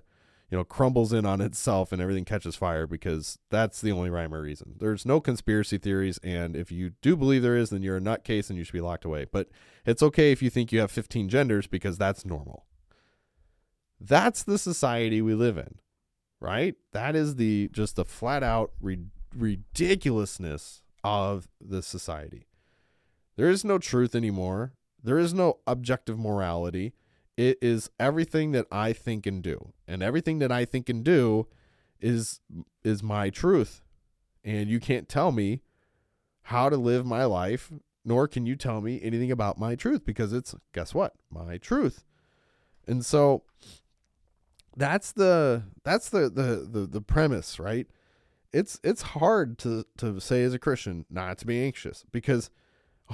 you 0.48 0.56
know 0.56 0.62
crumbles 0.62 1.12
in 1.12 1.26
on 1.26 1.40
itself 1.40 1.90
and 1.90 2.00
everything 2.00 2.24
catches 2.24 2.54
fire 2.54 2.86
because 2.86 3.40
that's 3.50 3.80
the 3.80 3.90
only 3.90 4.08
rhyme 4.08 4.32
or 4.32 4.40
reason. 4.40 4.76
There's 4.78 5.04
no 5.04 5.20
conspiracy 5.20 5.78
theories, 5.78 6.20
and 6.22 6.54
if 6.54 6.70
you 6.70 6.92
do 7.02 7.16
believe 7.16 7.42
there 7.42 7.56
is, 7.56 7.70
then 7.70 7.82
you're 7.82 7.96
a 7.96 8.00
nutcase 8.00 8.50
and 8.50 8.56
you 8.56 8.62
should 8.62 8.72
be 8.72 8.80
locked 8.80 9.04
away. 9.04 9.26
But 9.30 9.48
it's 9.84 10.00
okay 10.00 10.30
if 10.30 10.42
you 10.42 10.48
think 10.48 10.70
you 10.70 10.78
have 10.78 10.92
15 10.92 11.28
genders 11.28 11.66
because 11.66 11.98
that's 11.98 12.24
normal. 12.24 12.66
That's 14.00 14.44
the 14.44 14.58
society 14.58 15.20
we 15.20 15.34
live 15.34 15.58
in 15.58 15.80
right? 16.42 16.74
That 16.92 17.14
is 17.14 17.34
the 17.34 17.68
just 17.70 17.96
the 17.96 18.04
flat 18.06 18.42
out 18.42 18.70
ri- 18.80 19.10
ridiculousness 19.36 20.80
of 21.04 21.48
the 21.60 21.82
society. 21.82 22.46
There 23.40 23.48
is 23.48 23.64
no 23.64 23.78
truth 23.78 24.14
anymore. 24.14 24.74
There 25.02 25.18
is 25.18 25.32
no 25.32 25.60
objective 25.66 26.18
morality. 26.18 26.92
It 27.38 27.56
is 27.62 27.88
everything 27.98 28.52
that 28.52 28.66
I 28.70 28.92
think 28.92 29.24
and 29.24 29.42
do. 29.42 29.72
And 29.88 30.02
everything 30.02 30.40
that 30.40 30.52
I 30.52 30.66
think 30.66 30.90
and 30.90 31.02
do 31.02 31.46
is 32.02 32.40
is 32.84 33.02
my 33.02 33.30
truth. 33.30 33.80
And 34.44 34.68
you 34.68 34.78
can't 34.78 35.08
tell 35.08 35.32
me 35.32 35.62
how 36.42 36.68
to 36.68 36.76
live 36.76 37.06
my 37.06 37.24
life, 37.24 37.72
nor 38.04 38.28
can 38.28 38.44
you 38.44 38.56
tell 38.56 38.82
me 38.82 39.00
anything 39.02 39.30
about 39.32 39.58
my 39.58 39.74
truth 39.74 40.04
because 40.04 40.34
it's 40.34 40.54
guess 40.74 40.92
what? 40.92 41.14
My 41.30 41.56
truth. 41.56 42.04
And 42.86 43.06
so 43.06 43.44
that's 44.76 45.12
the 45.12 45.62
that's 45.82 46.10
the, 46.10 46.28
the 46.28 46.68
the 46.70 46.86
the 46.86 47.00
premise, 47.00 47.58
right? 47.58 47.86
It's 48.52 48.78
it's 48.84 49.00
hard 49.00 49.56
to 49.60 49.86
to 49.96 50.20
say 50.20 50.42
as 50.42 50.52
a 50.52 50.58
Christian 50.58 51.06
not 51.08 51.38
to 51.38 51.46
be 51.46 51.64
anxious 51.64 52.04
because 52.12 52.50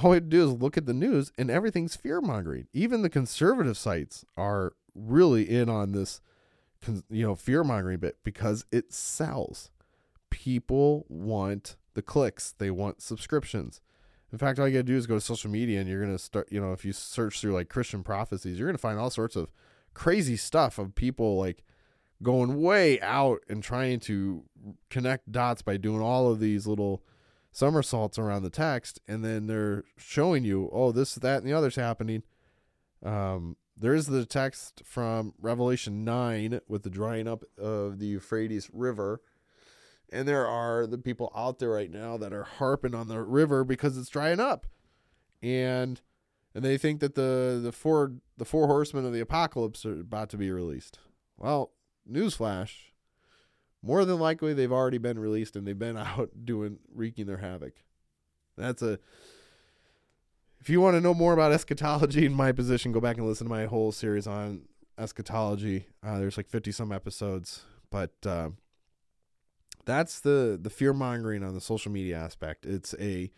all 0.02 0.10
we 0.10 0.16
have 0.16 0.24
to 0.24 0.28
do 0.28 0.44
is 0.44 0.52
look 0.52 0.76
at 0.76 0.86
the 0.86 0.92
news 0.92 1.32
and 1.38 1.50
everything's 1.50 1.96
fear 1.96 2.20
mongering. 2.20 2.66
Even 2.72 3.02
the 3.02 3.10
conservative 3.10 3.78
sites 3.78 4.24
are 4.36 4.74
really 4.94 5.48
in 5.48 5.68
on 5.68 5.92
this, 5.92 6.20
you 7.10 7.26
know, 7.26 7.34
fear 7.34 7.64
mongering 7.64 7.98
bit 7.98 8.18
because 8.22 8.64
it 8.70 8.92
sells. 8.92 9.70
People 10.30 11.06
want 11.08 11.76
the 11.94 12.02
clicks, 12.02 12.52
they 12.52 12.70
want 12.70 13.00
subscriptions. 13.00 13.80
In 14.32 14.38
fact, 14.38 14.58
all 14.58 14.68
you 14.68 14.74
got 14.74 14.80
to 14.80 14.92
do 14.92 14.96
is 14.96 15.06
go 15.06 15.14
to 15.14 15.20
social 15.20 15.50
media 15.50 15.80
and 15.80 15.88
you're 15.88 16.02
going 16.02 16.12
to 16.12 16.22
start, 16.22 16.48
you 16.50 16.60
know, 16.60 16.72
if 16.72 16.84
you 16.84 16.92
search 16.92 17.40
through 17.40 17.54
like 17.54 17.68
Christian 17.68 18.02
prophecies, 18.02 18.58
you're 18.58 18.68
going 18.68 18.76
to 18.76 18.80
find 18.80 18.98
all 18.98 19.08
sorts 19.08 19.36
of 19.36 19.48
crazy 19.94 20.36
stuff 20.36 20.78
of 20.78 20.94
people 20.94 21.38
like 21.38 21.64
going 22.22 22.60
way 22.60 23.00
out 23.00 23.40
and 23.48 23.62
trying 23.62 24.00
to 24.00 24.44
connect 24.90 25.32
dots 25.32 25.62
by 25.62 25.76
doing 25.76 26.02
all 26.02 26.30
of 26.30 26.40
these 26.40 26.66
little 26.66 27.02
somersaults 27.56 28.18
around 28.18 28.42
the 28.42 28.50
text 28.50 29.00
and 29.08 29.24
then 29.24 29.46
they're 29.46 29.82
showing 29.96 30.44
you 30.44 30.68
oh 30.74 30.92
this 30.92 31.14
that 31.14 31.38
and 31.38 31.46
the 31.46 31.54
other's 31.54 31.76
happening. 31.76 32.22
Um, 33.02 33.56
there 33.78 33.94
is 33.94 34.06
the 34.06 34.26
text 34.26 34.82
from 34.84 35.32
revelation 35.40 36.04
9 36.04 36.60
with 36.68 36.82
the 36.82 36.90
drying 36.90 37.26
up 37.26 37.44
of 37.56 37.98
the 37.98 38.06
euphrates 38.08 38.68
river. 38.74 39.22
And 40.12 40.28
there 40.28 40.46
are 40.46 40.86
the 40.86 40.98
people 40.98 41.32
out 41.34 41.58
there 41.58 41.70
right 41.70 41.90
now 41.90 42.18
that 42.18 42.34
are 42.34 42.44
harping 42.44 42.94
on 42.94 43.08
the 43.08 43.22
river 43.22 43.64
because 43.64 43.96
it's 43.96 44.10
drying 44.10 44.38
up. 44.38 44.66
And 45.42 46.02
and 46.54 46.62
they 46.62 46.76
think 46.76 47.00
that 47.00 47.14
the 47.14 47.58
the 47.62 47.72
four 47.72 48.12
the 48.36 48.44
four 48.44 48.66
horsemen 48.66 49.06
of 49.06 49.14
the 49.14 49.20
apocalypse 49.20 49.86
are 49.86 50.00
about 50.00 50.28
to 50.30 50.36
be 50.36 50.50
released. 50.50 50.98
Well, 51.38 51.72
newsflash: 52.10 52.92
more 53.82 54.04
than 54.04 54.18
likely 54.18 54.54
they've 54.54 54.72
already 54.72 54.98
been 54.98 55.18
released 55.18 55.56
and 55.56 55.66
they've 55.66 55.78
been 55.78 55.96
out 55.96 56.30
doing 56.44 56.78
wreaking 56.94 57.26
their 57.26 57.38
havoc. 57.38 57.74
That's 58.56 58.82
a. 58.82 58.98
If 60.60 60.70
you 60.70 60.80
want 60.80 60.96
to 60.96 61.00
know 61.00 61.14
more 61.14 61.32
about 61.32 61.52
eschatology 61.52 62.26
in 62.26 62.34
my 62.34 62.50
position, 62.50 62.90
go 62.90 63.00
back 63.00 63.18
and 63.18 63.26
listen 63.26 63.46
to 63.46 63.50
my 63.50 63.66
whole 63.66 63.92
series 63.92 64.26
on 64.26 64.62
eschatology. 64.98 65.86
Uh, 66.02 66.18
there's 66.18 66.36
like 66.36 66.48
fifty 66.48 66.72
some 66.72 66.90
episodes, 66.90 67.62
but 67.90 68.12
uh, 68.24 68.50
that's 69.84 70.20
the 70.20 70.58
the 70.60 70.70
fear 70.70 70.92
mongering 70.92 71.44
on 71.44 71.54
the 71.54 71.60
social 71.60 71.92
media 71.92 72.16
aspect. 72.16 72.66
It's 72.66 72.94
a 72.98 73.30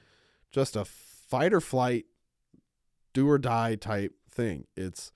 just 0.50 0.76
a 0.76 0.85
fight 0.85 1.52
or 1.52 1.61
flight 1.61 2.07
do 3.12 3.28
or 3.28 3.38
die 3.38 3.75
type 3.75 4.14
thing. 4.30 4.66
It's 4.76 5.12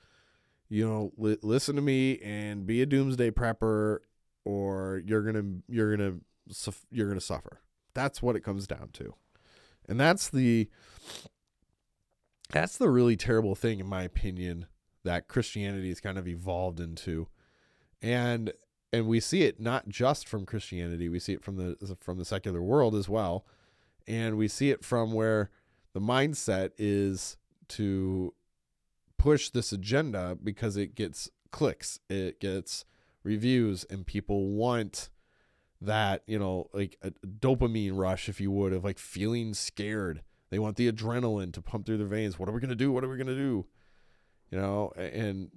you 0.68 0.88
know, 0.88 1.12
li- 1.18 1.36
listen 1.42 1.76
to 1.76 1.82
me 1.82 2.18
and 2.20 2.66
be 2.66 2.80
a 2.80 2.86
doomsday 2.86 3.30
prepper 3.30 3.98
or 4.44 5.02
you're 5.04 5.30
to 5.32 5.62
you're 5.68 5.96
to 5.96 6.20
you're 6.90 7.14
to 7.14 7.20
suffer. 7.20 7.60
That's 7.94 8.22
what 8.22 8.36
it 8.36 8.44
comes 8.44 8.66
down 8.66 8.90
to. 8.94 9.14
And 9.88 9.98
that's 10.00 10.28
the 10.28 10.68
that's 12.50 12.76
the 12.76 12.90
really 12.90 13.16
terrible 13.16 13.54
thing 13.54 13.80
in 13.80 13.86
my 13.86 14.02
opinion 14.02 14.66
that 15.04 15.28
Christianity 15.28 15.88
has 15.88 16.00
kind 16.00 16.18
of 16.18 16.28
evolved 16.28 16.80
into. 16.80 17.28
And 18.00 18.52
and 18.92 19.06
we 19.06 19.20
see 19.20 19.42
it 19.42 19.58
not 19.58 19.88
just 19.88 20.28
from 20.28 20.44
Christianity, 20.44 21.08
we 21.08 21.18
see 21.18 21.32
it 21.32 21.42
from 21.42 21.56
the 21.56 21.96
from 22.00 22.18
the 22.18 22.24
secular 22.24 22.62
world 22.62 22.94
as 22.94 23.08
well. 23.08 23.46
And 24.06 24.36
we 24.36 24.48
see 24.48 24.70
it 24.70 24.84
from 24.84 25.12
where 25.12 25.50
the 25.92 26.00
mindset 26.00 26.70
is 26.76 27.36
to 27.68 28.34
push 29.16 29.50
this 29.50 29.72
agenda 29.72 30.36
because 30.42 30.76
it 30.76 30.94
gets 30.94 31.30
clicks, 31.52 32.00
it 32.10 32.40
gets 32.40 32.84
reviews, 33.22 33.84
and 33.84 34.06
people 34.06 34.48
want 34.48 35.08
that, 35.80 36.22
you 36.26 36.38
know, 36.38 36.68
like 36.72 36.96
a 37.02 37.10
dopamine 37.26 37.96
rush, 37.96 38.28
if 38.28 38.40
you 38.40 38.50
would, 38.50 38.72
of 38.72 38.84
like 38.84 38.98
feeling 38.98 39.54
scared. 39.54 40.22
They 40.50 40.58
want 40.58 40.76
the 40.76 40.90
adrenaline 40.90 41.52
to 41.54 41.62
pump 41.62 41.86
through 41.86 41.98
their 41.98 42.06
veins. 42.06 42.38
What 42.38 42.48
are 42.48 42.52
we 42.52 42.60
gonna 42.60 42.74
do? 42.74 42.92
What 42.92 43.04
are 43.04 43.08
we 43.08 43.16
gonna 43.16 43.34
do? 43.34 43.66
You 44.50 44.58
know, 44.58 44.92
and 44.96 45.50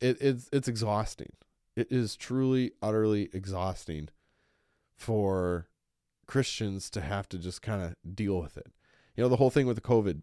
it, 0.00 0.18
it's 0.20 0.48
it's 0.52 0.68
exhausting. 0.68 1.32
It 1.76 1.92
is 1.92 2.16
truly, 2.16 2.72
utterly 2.82 3.30
exhausting 3.32 4.08
for 4.96 5.68
Christians 6.26 6.90
to 6.90 7.00
have 7.00 7.28
to 7.28 7.38
just 7.38 7.62
kind 7.62 7.82
of 7.82 7.94
deal 8.14 8.40
with 8.40 8.56
it. 8.56 8.66
You 9.16 9.22
know, 9.22 9.28
the 9.28 9.36
whole 9.36 9.50
thing 9.50 9.66
with 9.66 9.76
the 9.76 9.82
COVID 9.82 10.22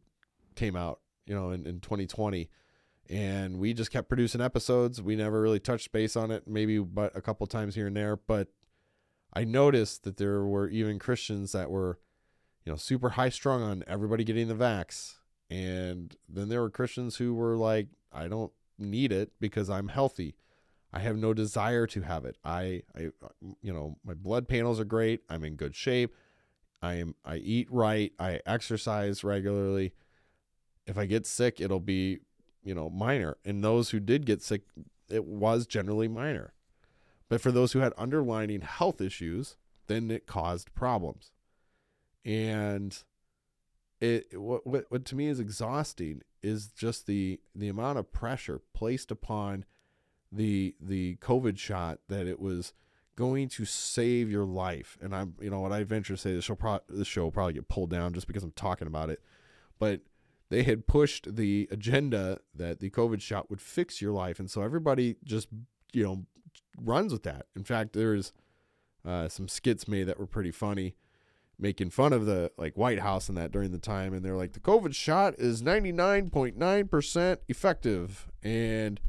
came 0.55 0.75
out, 0.75 0.99
you 1.25 1.33
know, 1.33 1.51
in, 1.51 1.65
in 1.65 1.79
2020. 1.79 2.49
And 3.09 3.59
we 3.59 3.73
just 3.73 3.91
kept 3.91 4.09
producing 4.09 4.41
episodes. 4.41 5.01
We 5.01 5.15
never 5.15 5.41
really 5.41 5.59
touched 5.59 5.91
base 5.91 6.15
on 6.15 6.31
it, 6.31 6.47
maybe 6.47 6.79
but 6.79 7.15
a 7.15 7.21
couple 7.21 7.45
times 7.47 7.75
here 7.75 7.87
and 7.87 7.95
there. 7.95 8.15
But 8.15 8.47
I 9.33 9.43
noticed 9.43 10.03
that 10.03 10.17
there 10.17 10.43
were 10.45 10.67
even 10.69 10.97
Christians 10.97 11.51
that 11.51 11.69
were, 11.69 11.99
you 12.65 12.71
know, 12.71 12.77
super 12.77 13.11
high 13.11 13.29
strung 13.29 13.61
on 13.61 13.83
everybody 13.85 14.23
getting 14.23 14.47
the 14.47 14.55
vax. 14.55 15.15
And 15.49 16.15
then 16.27 16.49
there 16.49 16.61
were 16.61 16.71
Christians 16.71 17.17
who 17.17 17.35
were 17.35 17.55
like, 17.55 17.87
I 18.11 18.27
don't 18.27 18.51
need 18.79 19.11
it 19.11 19.33
because 19.39 19.69
I'm 19.69 19.89
healthy. 19.89 20.35
I 20.91 20.99
have 20.99 21.17
no 21.17 21.33
desire 21.33 21.85
to 21.87 22.01
have 22.01 22.25
it. 22.25 22.37
I, 22.43 22.81
I, 22.97 23.09
you 23.61 23.73
know, 23.73 23.97
my 24.03 24.13
blood 24.13 24.47
panels 24.47 24.79
are 24.79 24.85
great. 24.85 25.21
I'm 25.29 25.43
in 25.43 25.55
good 25.55 25.75
shape. 25.75 26.15
I 26.81 26.95
am. 26.95 27.15
I 27.25 27.35
eat 27.37 27.67
right. 27.69 28.13
I 28.17 28.39
exercise 28.45 29.23
regularly. 29.23 29.93
If 30.87 30.97
I 30.97 31.05
get 31.05 31.25
sick, 31.25 31.59
it'll 31.59 31.79
be, 31.79 32.19
you 32.65 32.75
know, 32.75 32.89
minor. 32.89 33.37
And 33.45 33.63
those 33.63 33.91
who 33.91 34.01
did 34.01 34.25
get 34.25 34.41
sick, 34.41 34.63
it 35.09 35.23
was 35.23 35.65
generally 35.65 36.09
minor. 36.09 36.53
But 37.29 37.39
for 37.39 37.51
those 37.51 37.71
who 37.71 37.79
had 37.79 37.93
underlying 37.93 38.61
health 38.61 38.99
issues, 38.99 39.55
then 39.87 40.11
it 40.11 40.27
caused 40.27 40.73
problems. 40.75 41.31
And 42.25 42.97
it 44.01 44.39
what, 44.39 44.65
what 44.65 44.85
what 44.89 45.05
to 45.05 45.15
me 45.15 45.27
is 45.27 45.39
exhausting 45.39 46.21
is 46.41 46.67
just 46.67 47.07
the 47.07 47.39
the 47.55 47.69
amount 47.69 47.99
of 47.99 48.11
pressure 48.11 48.61
placed 48.73 49.11
upon 49.11 49.65
the 50.31 50.75
the 50.81 51.15
COVID 51.17 51.57
shot 51.57 51.99
that 52.09 52.27
it 52.27 52.39
was 52.39 52.73
going 53.15 53.47
to 53.47 53.63
save 53.63 54.29
your 54.29 54.45
life. 54.45 54.97
And 55.01 55.15
I'm 55.15 55.35
you 55.39 55.49
know 55.49 55.59
what 55.59 55.71
I 55.71 55.83
venture 55.83 56.15
to 56.15 56.17
say 56.17 56.33
this 56.33 56.45
show 56.45 56.55
pro- 56.55 56.81
this 56.89 57.07
show 57.07 57.23
will 57.23 57.31
probably 57.31 57.53
get 57.53 57.67
pulled 57.67 57.91
down 57.91 58.13
just 58.13 58.27
because 58.27 58.43
I'm 58.43 58.51
talking 58.51 58.87
about 58.87 59.09
it, 59.09 59.21
but 59.79 60.01
they 60.49 60.63
had 60.63 60.87
pushed 60.87 61.35
the 61.35 61.67
agenda 61.71 62.39
that 62.53 62.79
the 62.79 62.89
COVID 62.89 63.21
shot 63.21 63.49
would 63.49 63.61
fix 63.61 64.01
your 64.01 64.11
life, 64.11 64.39
and 64.39 64.49
so 64.49 64.61
everybody 64.61 65.15
just 65.23 65.47
you 65.93 66.03
know 66.03 66.25
runs 66.77 67.11
with 67.11 67.23
that. 67.23 67.47
In 67.55 67.63
fact, 67.63 67.93
there's 67.93 68.31
uh, 69.05 69.27
some 69.27 69.47
skits 69.47 69.87
made 69.87 70.05
that 70.05 70.19
were 70.19 70.27
pretty 70.27 70.51
funny, 70.51 70.95
making 71.57 71.89
fun 71.89 72.13
of 72.13 72.25
the 72.25 72.51
like 72.57 72.77
White 72.77 72.99
House 72.99 73.29
and 73.29 73.37
that 73.37 73.51
during 73.51 73.71
the 73.71 73.79
time, 73.79 74.13
and 74.13 74.23
they're 74.23 74.35
like, 74.35 74.53
the 74.53 74.59
COVID 74.59 74.93
shot 74.93 75.35
is 75.37 75.61
99.9% 75.61 77.37
effective, 77.47 78.27
and 78.43 78.99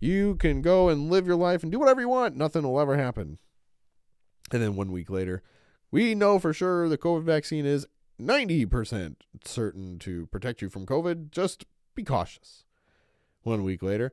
you 0.00 0.34
can 0.36 0.62
go 0.62 0.88
and 0.88 1.10
live 1.10 1.26
your 1.26 1.36
life 1.36 1.62
and 1.62 1.70
do 1.70 1.78
whatever 1.78 2.00
you 2.00 2.08
want. 2.08 2.36
Nothing 2.36 2.64
will 2.64 2.80
ever 2.80 2.96
happen. 2.96 3.38
And 4.50 4.62
then 4.62 4.76
one 4.76 4.92
week 4.92 5.08
later, 5.08 5.42
we 5.90 6.14
know 6.14 6.38
for 6.38 6.52
sure 6.52 6.88
the 6.88 6.98
COVID 6.98 7.22
vaccine 7.22 7.64
is 7.64 7.86
90% 8.26 9.16
certain 9.44 9.98
to 10.00 10.26
protect 10.26 10.62
you 10.62 10.68
from 10.68 10.86
COVID. 10.86 11.30
Just 11.30 11.64
be 11.94 12.04
cautious. 12.04 12.64
One 13.42 13.64
week 13.64 13.82
later, 13.82 14.12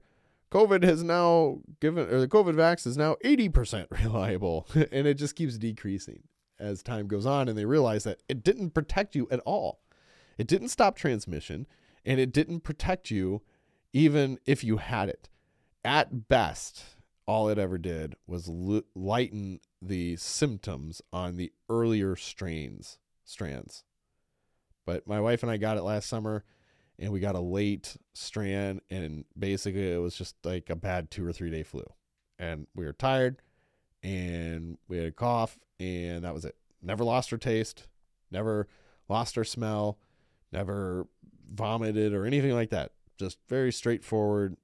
COVID 0.52 0.84
has 0.84 1.04
now 1.04 1.60
given, 1.80 2.10
or 2.10 2.20
the 2.20 2.28
COVID 2.28 2.56
vax 2.56 2.88
is 2.88 2.98
now 2.98 3.16
80% 3.24 3.88
reliable, 4.04 4.68
and 4.92 5.06
it 5.08 5.16
just 5.16 5.36
keeps 5.36 5.58
decreasing 5.58 6.24
as 6.60 6.82
time 6.82 7.08
goes 7.08 7.26
on. 7.26 7.48
And 7.48 7.58
they 7.58 7.66
realize 7.66 8.04
that 8.06 8.22
it 8.28 8.44
didn't 8.44 8.72
protect 8.72 9.16
you 9.16 9.28
at 9.32 9.40
all. 9.42 9.80
It 10.38 10.48
didn't 10.48 10.70
stop 10.70 10.96
transmission, 10.96 11.68
and 12.06 12.20
it 12.20 12.32
didn't 12.32 12.62
protect 12.62 13.12
you 13.12 13.42
even 13.94 14.40
if 14.46 14.64
you 14.64 14.78
had 14.78 15.10
it. 15.10 15.30
At 15.84 16.28
best, 16.28 16.84
all 17.26 17.50
it 17.50 17.58
ever 17.58 17.78
did 17.78 18.16
was 18.28 18.50
lighten 18.96 19.60
the 19.82 20.16
symptoms 20.18 21.02
on 21.14 21.38
the 21.38 21.52
earlier 21.70 22.16
strains, 22.16 22.98
strands. 23.24 23.84
But 24.86 25.08
my 25.08 25.20
wife 25.20 25.44
and 25.44 25.52
I 25.52 25.58
got 25.58 25.78
it 25.78 25.84
last 25.84 26.10
summer 26.10 26.44
and 26.98 27.12
we 27.12 27.20
got 27.20 27.36
a 27.36 27.40
late 27.40 27.96
strand 28.14 28.82
and 28.90 29.26
basically 29.38 29.92
it 29.92 29.98
was 29.98 30.16
just 30.16 30.36
like 30.44 30.70
a 30.70 30.76
bad 30.76 31.12
two 31.12 31.26
or 31.26 31.34
three 31.34 31.50
day 31.50 31.64
flu. 31.64 31.84
And 32.38 32.68
we 32.76 32.86
were 32.86 32.94
tired 32.94 33.42
and 34.04 34.78
we 34.88 34.98
had 34.98 35.08
a 35.08 35.12
cough 35.12 35.58
and 35.80 36.24
that 36.24 36.34
was 36.34 36.46
it. 36.46 36.56
Never 36.82 37.04
lost 37.04 37.32
our 37.32 37.40
taste 37.40 37.88
never 38.32 38.68
lost 39.08 39.38
our 39.38 39.44
smell 39.44 39.98
never 40.52 41.08
vomited 41.52 42.14
or 42.14 42.26
anything 42.26 42.54
like 42.54 42.70
that. 42.70 42.92
Just 43.18 43.38
very 43.48 43.72
straightforward 43.72 44.58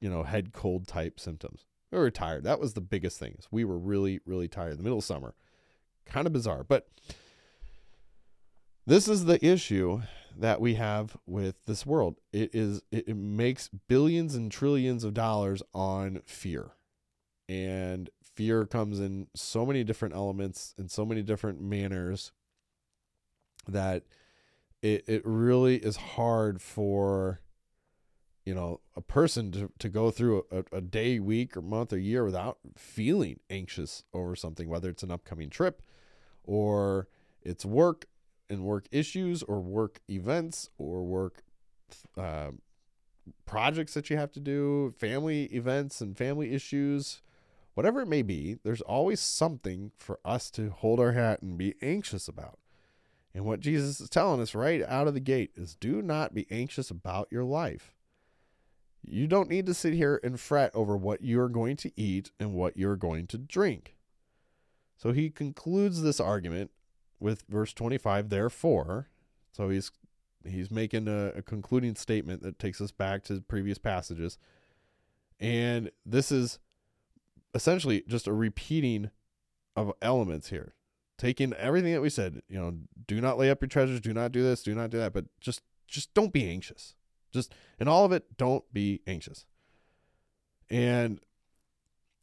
you 0.00 0.08
know 0.08 0.22
head 0.22 0.52
cold 0.52 0.86
type 0.86 1.18
symptoms. 1.18 1.64
We 1.90 1.98
were 1.98 2.10
tired. 2.10 2.44
That 2.44 2.60
was 2.60 2.74
the 2.74 2.80
biggest 2.80 3.18
thing 3.18 3.38
we 3.50 3.64
were 3.64 3.78
really 3.78 4.20
really 4.24 4.48
tired 4.48 4.72
in 4.72 4.78
the 4.78 4.84
middle 4.84 4.98
of 4.98 5.04
summer. 5.04 5.34
Kind 6.06 6.26
of 6.26 6.32
bizarre 6.32 6.64
but 6.64 6.88
this 8.88 9.06
is 9.06 9.26
the 9.26 9.44
issue 9.44 10.00
that 10.34 10.62
we 10.62 10.74
have 10.74 11.14
with 11.26 11.56
this 11.66 11.84
world. 11.84 12.16
It 12.32 12.54
is 12.54 12.80
it, 12.90 13.14
makes 13.14 13.68
billions 13.68 14.34
and 14.34 14.50
trillions 14.50 15.04
of 15.04 15.12
dollars 15.12 15.62
on 15.74 16.22
fear. 16.24 16.70
And 17.50 18.08
fear 18.22 18.64
comes 18.64 18.98
in 18.98 19.26
so 19.34 19.66
many 19.66 19.84
different 19.84 20.14
elements 20.14 20.74
in 20.78 20.88
so 20.88 21.04
many 21.04 21.22
different 21.22 21.60
manners 21.60 22.32
that 23.66 24.04
it 24.80 25.04
it 25.06 25.22
really 25.26 25.76
is 25.76 25.96
hard 25.96 26.62
for 26.62 27.40
you 28.46 28.54
know 28.54 28.80
a 28.96 29.02
person 29.02 29.52
to, 29.52 29.70
to 29.80 29.90
go 29.90 30.10
through 30.10 30.46
a, 30.50 30.64
a 30.76 30.80
day 30.80 31.18
week 31.18 31.58
or 31.58 31.60
month 31.62 31.92
or 31.92 31.98
year 31.98 32.24
without 32.24 32.58
feeling 32.74 33.40
anxious 33.50 34.04
over 34.14 34.34
something 34.34 34.66
whether 34.66 34.88
it's 34.88 35.02
an 35.02 35.10
upcoming 35.10 35.50
trip 35.50 35.82
or 36.44 37.08
it's 37.42 37.66
work 37.66 38.06
and 38.50 38.64
work 38.64 38.86
issues 38.90 39.42
or 39.42 39.60
work 39.60 40.00
events 40.08 40.70
or 40.78 41.02
work 41.02 41.42
uh, 42.16 42.50
projects 43.46 43.94
that 43.94 44.10
you 44.10 44.16
have 44.16 44.32
to 44.32 44.40
do, 44.40 44.94
family 44.98 45.44
events 45.46 46.00
and 46.00 46.16
family 46.16 46.54
issues, 46.54 47.20
whatever 47.74 48.00
it 48.00 48.08
may 48.08 48.22
be, 48.22 48.58
there's 48.64 48.80
always 48.80 49.20
something 49.20 49.92
for 49.96 50.18
us 50.24 50.50
to 50.50 50.70
hold 50.70 50.98
our 50.98 51.12
hat 51.12 51.42
and 51.42 51.58
be 51.58 51.74
anxious 51.82 52.28
about. 52.28 52.58
And 53.34 53.44
what 53.44 53.60
Jesus 53.60 54.00
is 54.00 54.08
telling 54.08 54.40
us 54.40 54.54
right 54.54 54.82
out 54.82 55.06
of 55.06 55.14
the 55.14 55.20
gate 55.20 55.52
is 55.54 55.74
do 55.74 56.02
not 56.02 56.34
be 56.34 56.46
anxious 56.50 56.90
about 56.90 57.28
your 57.30 57.44
life. 57.44 57.94
You 59.04 59.26
don't 59.26 59.48
need 59.48 59.66
to 59.66 59.74
sit 59.74 59.94
here 59.94 60.20
and 60.24 60.40
fret 60.40 60.74
over 60.74 60.96
what 60.96 61.22
you're 61.22 61.48
going 61.48 61.76
to 61.76 61.92
eat 61.96 62.30
and 62.40 62.52
what 62.52 62.76
you're 62.76 62.96
going 62.96 63.26
to 63.28 63.38
drink. 63.38 63.96
So 64.96 65.12
he 65.12 65.30
concludes 65.30 66.02
this 66.02 66.18
argument 66.18 66.72
with 67.20 67.44
verse 67.48 67.72
25 67.72 68.28
therefore 68.28 69.08
so 69.52 69.68
he's 69.68 69.90
he's 70.46 70.70
making 70.70 71.08
a, 71.08 71.32
a, 71.36 71.42
concluding 71.42 71.94
statement 71.94 72.42
that 72.42 72.58
takes 72.58 72.80
us 72.80 72.90
back 72.90 73.24
to 73.24 73.40
previous 73.40 73.78
passages. 73.78 74.38
And 75.40 75.90
this 76.04 76.30
is 76.30 76.58
essentially 77.54 78.04
just 78.06 78.26
a 78.26 78.32
repeating 78.32 79.10
of 79.76 79.92
elements 80.02 80.50
here. 80.50 80.74
Taking 81.16 81.52
everything 81.54 81.92
that 81.92 82.00
we 82.00 82.10
said 82.10 82.42
you 82.48 82.58
know 82.58 82.74
do 83.06 83.20
not 83.20 83.38
lay 83.38 83.50
up 83.50 83.60
your 83.60 83.68
treasures 83.68 84.00
do 84.00 84.12
not 84.12 84.30
do 84.30 84.42
this 84.42 84.62
do 84.62 84.74
not 84.74 84.90
do 84.90 84.98
that 84.98 85.12
but 85.12 85.24
just 85.40 85.62
just 85.86 86.14
don't 86.14 86.32
be 86.32 86.48
anxious. 86.48 86.94
Just 87.32 87.52
in 87.80 87.88
all 87.88 88.04
of 88.04 88.12
it 88.12 88.36
don't 88.36 88.64
be 88.72 89.00
anxious. 89.06 89.46
And 90.70 91.20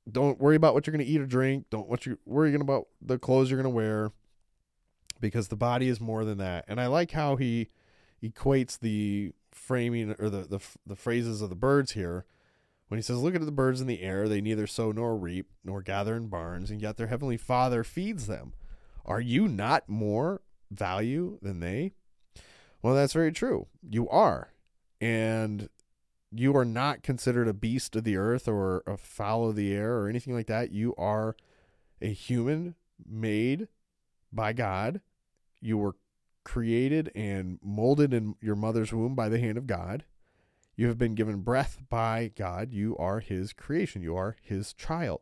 don't 0.09 0.39
worry 0.39 0.55
about 0.55 0.73
what 0.73 0.85
you're 0.85 0.95
going 0.95 1.05
to 1.05 1.11
eat 1.11 1.19
or 1.19 1.25
drink. 1.25 1.65
Don't 1.69 1.89
what 1.89 2.05
you 2.05 2.17
worry 2.25 2.53
about 2.53 2.87
the 3.01 3.19
clothes 3.19 3.49
you're 3.49 3.61
going 3.61 3.71
to 3.71 3.75
wear 3.75 4.11
because 5.19 5.47
the 5.47 5.55
body 5.55 5.89
is 5.89 6.01
more 6.01 6.25
than 6.25 6.37
that. 6.37 6.65
And 6.67 6.79
I 6.79 6.87
like 6.87 7.11
how 7.11 7.35
he 7.35 7.69
equates 8.23 8.79
the 8.79 9.33
framing 9.51 10.15
or 10.19 10.29
the, 10.29 10.41
the, 10.41 10.59
the 10.85 10.95
phrases 10.95 11.41
of 11.41 11.49
the 11.49 11.55
birds 11.55 11.91
here 11.91 12.25
when 12.87 12.97
he 12.97 13.01
says, 13.01 13.17
Look 13.17 13.35
at 13.35 13.45
the 13.45 13.51
birds 13.51 13.81
in 13.81 13.87
the 13.87 14.01
air, 14.01 14.27
they 14.27 14.41
neither 14.41 14.67
sow 14.67 14.91
nor 14.91 15.15
reap, 15.15 15.47
nor 15.63 15.81
gather 15.81 16.15
in 16.15 16.27
barns, 16.27 16.69
and 16.69 16.81
yet 16.81 16.97
their 16.97 17.07
heavenly 17.07 17.37
Father 17.37 17.83
feeds 17.83 18.27
them. 18.27 18.53
Are 19.05 19.21
you 19.21 19.47
not 19.47 19.89
more 19.89 20.41
value 20.71 21.39
than 21.41 21.59
they? 21.59 21.93
Well, 22.81 22.95
that's 22.95 23.13
very 23.13 23.31
true. 23.31 23.67
You 23.87 24.07
are. 24.09 24.53
And 25.01 25.69
you 26.31 26.55
are 26.55 26.65
not 26.65 27.03
considered 27.03 27.47
a 27.47 27.53
beast 27.53 27.95
of 27.95 28.03
the 28.03 28.17
earth 28.17 28.47
or 28.47 28.83
a 28.85 28.97
fowl 28.97 29.49
of 29.49 29.55
the 29.55 29.73
air 29.73 29.97
or 29.97 30.07
anything 30.07 30.33
like 30.33 30.47
that. 30.47 30.71
You 30.71 30.93
are 30.97 31.35
a 32.01 32.11
human 32.11 32.75
made 33.07 33.67
by 34.35 34.53
God. 34.53 35.01
You 35.61 35.77
were 35.77 35.95
created 36.43 37.11
and 37.15 37.59
molded 37.63 38.13
in 38.13 38.35
your 38.41 38.55
mother's 38.55 38.93
womb 38.93 39.15
by 39.15 39.29
the 39.29 39.39
hand 39.39 39.57
of 39.57 39.67
God. 39.67 40.05
You 40.75 40.87
have 40.87 40.97
been 40.97 41.15
given 41.15 41.41
breath 41.41 41.79
by 41.89 42.31
God. 42.35 42.71
You 42.71 42.97
are 42.97 43.19
His 43.19 43.53
creation. 43.53 44.01
You 44.01 44.15
are 44.15 44.35
His 44.41 44.73
child. 44.73 45.21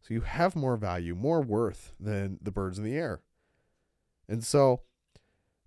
So 0.00 0.14
you 0.14 0.20
have 0.20 0.54
more 0.54 0.76
value, 0.76 1.14
more 1.14 1.40
worth 1.40 1.92
than 1.98 2.38
the 2.40 2.50
birds 2.50 2.78
in 2.78 2.84
the 2.84 2.94
air. 2.94 3.20
And 4.28 4.44
so 4.44 4.82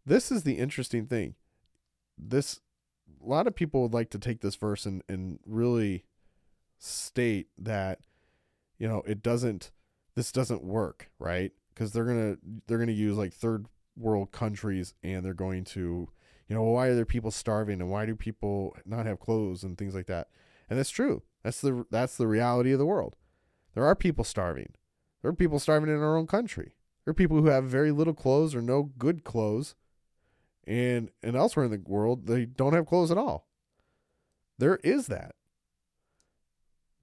this 0.05 0.31
is 0.31 0.43
the 0.43 0.57
interesting 0.57 1.05
thing. 1.07 1.35
This 2.17 2.61
a 3.21 3.27
lot 3.27 3.47
of 3.47 3.55
people 3.55 3.81
would 3.81 3.93
like 3.93 4.09
to 4.11 4.19
take 4.19 4.41
this 4.41 4.55
verse 4.55 4.85
and, 4.85 5.03
and 5.09 5.39
really 5.45 6.05
state 6.79 7.47
that, 7.57 7.99
you 8.77 8.87
know, 8.87 9.03
it 9.07 9.21
doesn't 9.21 9.71
this 10.15 10.31
doesn't 10.31 10.63
work, 10.63 11.09
right? 11.19 11.51
Because 11.77 11.91
they're 11.91 12.05
gonna 12.05 12.37
they're 12.67 12.79
gonna 12.79 12.91
use 12.91 13.17
like 13.17 13.33
third 13.33 13.67
world 13.95 14.31
countries 14.31 14.93
and 15.03 15.23
they're 15.23 15.33
going 15.33 15.63
to 15.63 16.09
you 16.47 16.55
know 16.55 16.63
why 16.63 16.87
are 16.87 16.95
there 16.95 17.05
people 17.05 17.31
starving 17.31 17.81
and 17.81 17.89
why 17.89 18.05
do 18.05 18.15
people 18.15 18.75
not 18.85 19.05
have 19.05 19.19
clothes 19.19 19.63
and 19.63 19.77
things 19.77 19.93
like 19.93 20.07
that 20.07 20.27
and 20.69 20.79
that's 20.79 20.89
true 20.89 21.23
that's 21.43 21.61
the 21.61 21.85
that's 21.91 22.17
the 22.17 22.27
reality 22.27 22.71
of 22.71 22.79
the 22.79 22.85
world 22.85 23.15
there 23.73 23.85
are 23.85 23.95
people 23.95 24.23
starving 24.23 24.69
there 25.21 25.29
are 25.29 25.35
people 25.35 25.59
starving 25.59 25.89
in 25.89 26.01
our 26.01 26.17
own 26.17 26.27
country 26.27 26.73
There 27.03 27.11
are 27.11 27.15
people 27.15 27.37
who 27.37 27.47
have 27.47 27.65
very 27.65 27.91
little 27.91 28.13
clothes 28.13 28.55
or 28.55 28.61
no 28.61 28.91
good 28.97 29.23
clothes. 29.23 29.75
And 30.65 31.09
and 31.23 31.35
elsewhere 31.35 31.65
in 31.65 31.71
the 31.71 31.81
world, 31.85 32.27
they 32.27 32.45
don't 32.45 32.73
have 32.73 32.85
clothes 32.85 33.11
at 33.11 33.17
all. 33.17 33.47
There 34.57 34.77
is 34.83 35.07
that. 35.07 35.35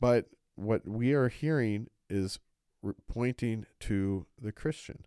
But 0.00 0.28
what 0.54 0.86
we 0.86 1.12
are 1.12 1.28
hearing 1.28 1.88
is 2.10 2.38
pointing 3.08 3.66
to 3.80 4.26
the 4.40 4.52
Christian. 4.52 5.04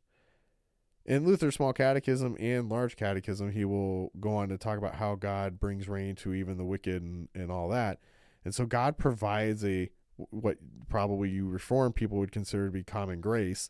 In 1.05 1.25
Luther's 1.25 1.55
Small 1.55 1.71
Catechism 1.71 2.35
and 2.39 2.67
Large 2.67 2.97
Catechism, 2.97 3.51
he 3.51 3.63
will 3.63 4.11
go 4.19 4.35
on 4.35 4.49
to 4.49 4.57
talk 4.57 4.77
about 4.77 4.95
how 4.95 5.15
God 5.15 5.59
brings 5.59 5.87
rain 5.87 6.15
to 6.15 6.33
even 6.33 6.57
the 6.57 6.65
wicked 6.65 7.01
and, 7.01 7.29
and 7.33 7.49
all 7.49 7.69
that. 7.69 7.99
And 8.43 8.53
so 8.53 8.65
God 8.65 8.97
provides 8.97 9.63
a 9.63 9.89
what 10.17 10.57
probably 10.89 11.29
you 11.29 11.47
reform 11.47 11.93
people 11.93 12.17
would 12.17 12.31
consider 12.31 12.65
to 12.65 12.71
be 12.71 12.83
common 12.83 13.21
grace 13.21 13.69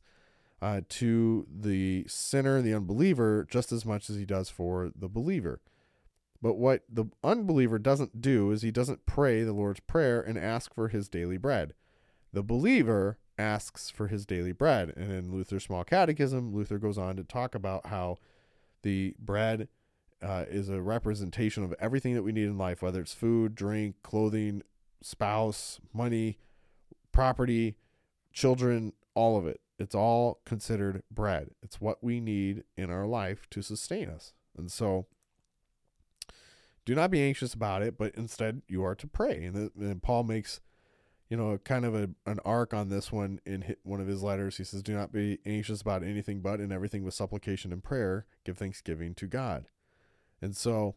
uh, 0.62 0.82
to 0.90 1.46
the 1.54 2.06
sinner, 2.08 2.62
the 2.62 2.74
unbeliever, 2.74 3.46
just 3.50 3.72
as 3.72 3.86
much 3.86 4.10
as 4.10 4.16
he 4.16 4.26
does 4.26 4.50
for 4.50 4.92
the 4.96 5.10
believer. 5.10 5.62
But 6.42 6.56
what 6.56 6.84
the 6.90 7.06
unbeliever 7.24 7.80
doesn't 7.80 8.22
do 8.22 8.52
is 8.52 8.62
he 8.62 8.72
doesn't 8.72 9.06
pray 9.06 9.44
the 9.44 9.54
Lord's 9.54 9.80
Prayer 9.82 10.22
and 10.22 10.38
ask 10.38 10.74
for 10.74 10.88
his 10.88 11.10
daily 11.10 11.38
bread. 11.38 11.74
The 12.34 12.44
believer 12.44 13.18
asks 13.38 13.90
for 13.90 14.08
his 14.08 14.26
daily 14.26 14.52
bread. 14.52 14.94
And 14.96 15.12
in 15.12 15.32
Luther's 15.32 15.64
Small 15.66 15.84
Catechism, 15.84 16.54
Luther 16.54 16.78
goes 16.78 16.98
on 16.98 17.16
to 17.18 17.24
talk 17.24 17.56
about 17.56 17.88
how 17.88 18.18
the 18.84 19.16
bread 19.20 19.68
uh, 20.22 20.46
is 20.50 20.70
a 20.70 20.82
representation 20.82 21.64
of 21.64 21.74
everything 21.80 22.14
that 22.16 22.24
we 22.24 22.32
need 22.32 22.46
in 22.46 22.58
life, 22.58 22.82
whether 22.82 23.02
it's 23.02 23.14
food, 23.14 23.56
drink, 23.56 23.96
clothing, 24.04 24.64
spouse, 25.02 25.80
money, 25.94 26.38
property, 27.12 27.76
children, 28.34 28.94
all 29.14 29.38
of 29.38 29.46
it. 29.46 29.60
It's 29.80 29.96
all 29.96 30.40
considered 30.46 31.04
bread. 31.12 31.52
It's 31.62 31.80
what 31.80 32.04
we 32.04 32.20
need 32.20 32.64
in 32.76 32.90
our 32.90 33.06
life 33.06 33.48
to 33.52 33.62
sustain 33.62 34.10
us. 34.10 34.34
And 34.58 34.72
so 34.72 35.06
do 36.86 36.96
not 36.96 37.12
be 37.12 37.22
anxious 37.22 37.54
about 37.54 37.84
it, 37.84 37.98
but 37.98 38.16
instead 38.16 38.62
you 38.68 38.84
are 38.84 38.96
to 38.96 39.08
pray. 39.08 39.44
And, 39.44 39.56
the, 39.56 39.72
and 39.80 40.02
Paul 40.02 40.24
makes 40.24 40.62
you 41.30 41.36
know, 41.36 41.58
kind 41.58 41.86
of 41.86 41.94
a, 41.94 42.10
an 42.26 42.40
arc 42.46 42.74
on 42.74 42.90
this 42.90 43.12
one 43.12 43.40
in 43.46 43.76
one 43.84 44.00
of 44.00 44.08
his 44.08 44.24
letters. 44.24 44.58
He 44.58 44.64
says, 44.64 44.82
Do 44.82 44.94
not 44.94 45.12
be 45.12 45.40
anxious 45.46 45.82
about 45.82 46.04
anything, 46.04 46.40
but 46.42 46.62
in 46.62 46.72
everything 46.72 47.04
with 47.04 47.14
supplication 47.14 47.74
and 47.74 47.84
prayer, 47.84 48.26
give 48.46 48.58
thanksgiving 48.58 49.14
to 49.16 49.28
God. 49.28 49.68
And 50.42 50.56
so 50.56 50.96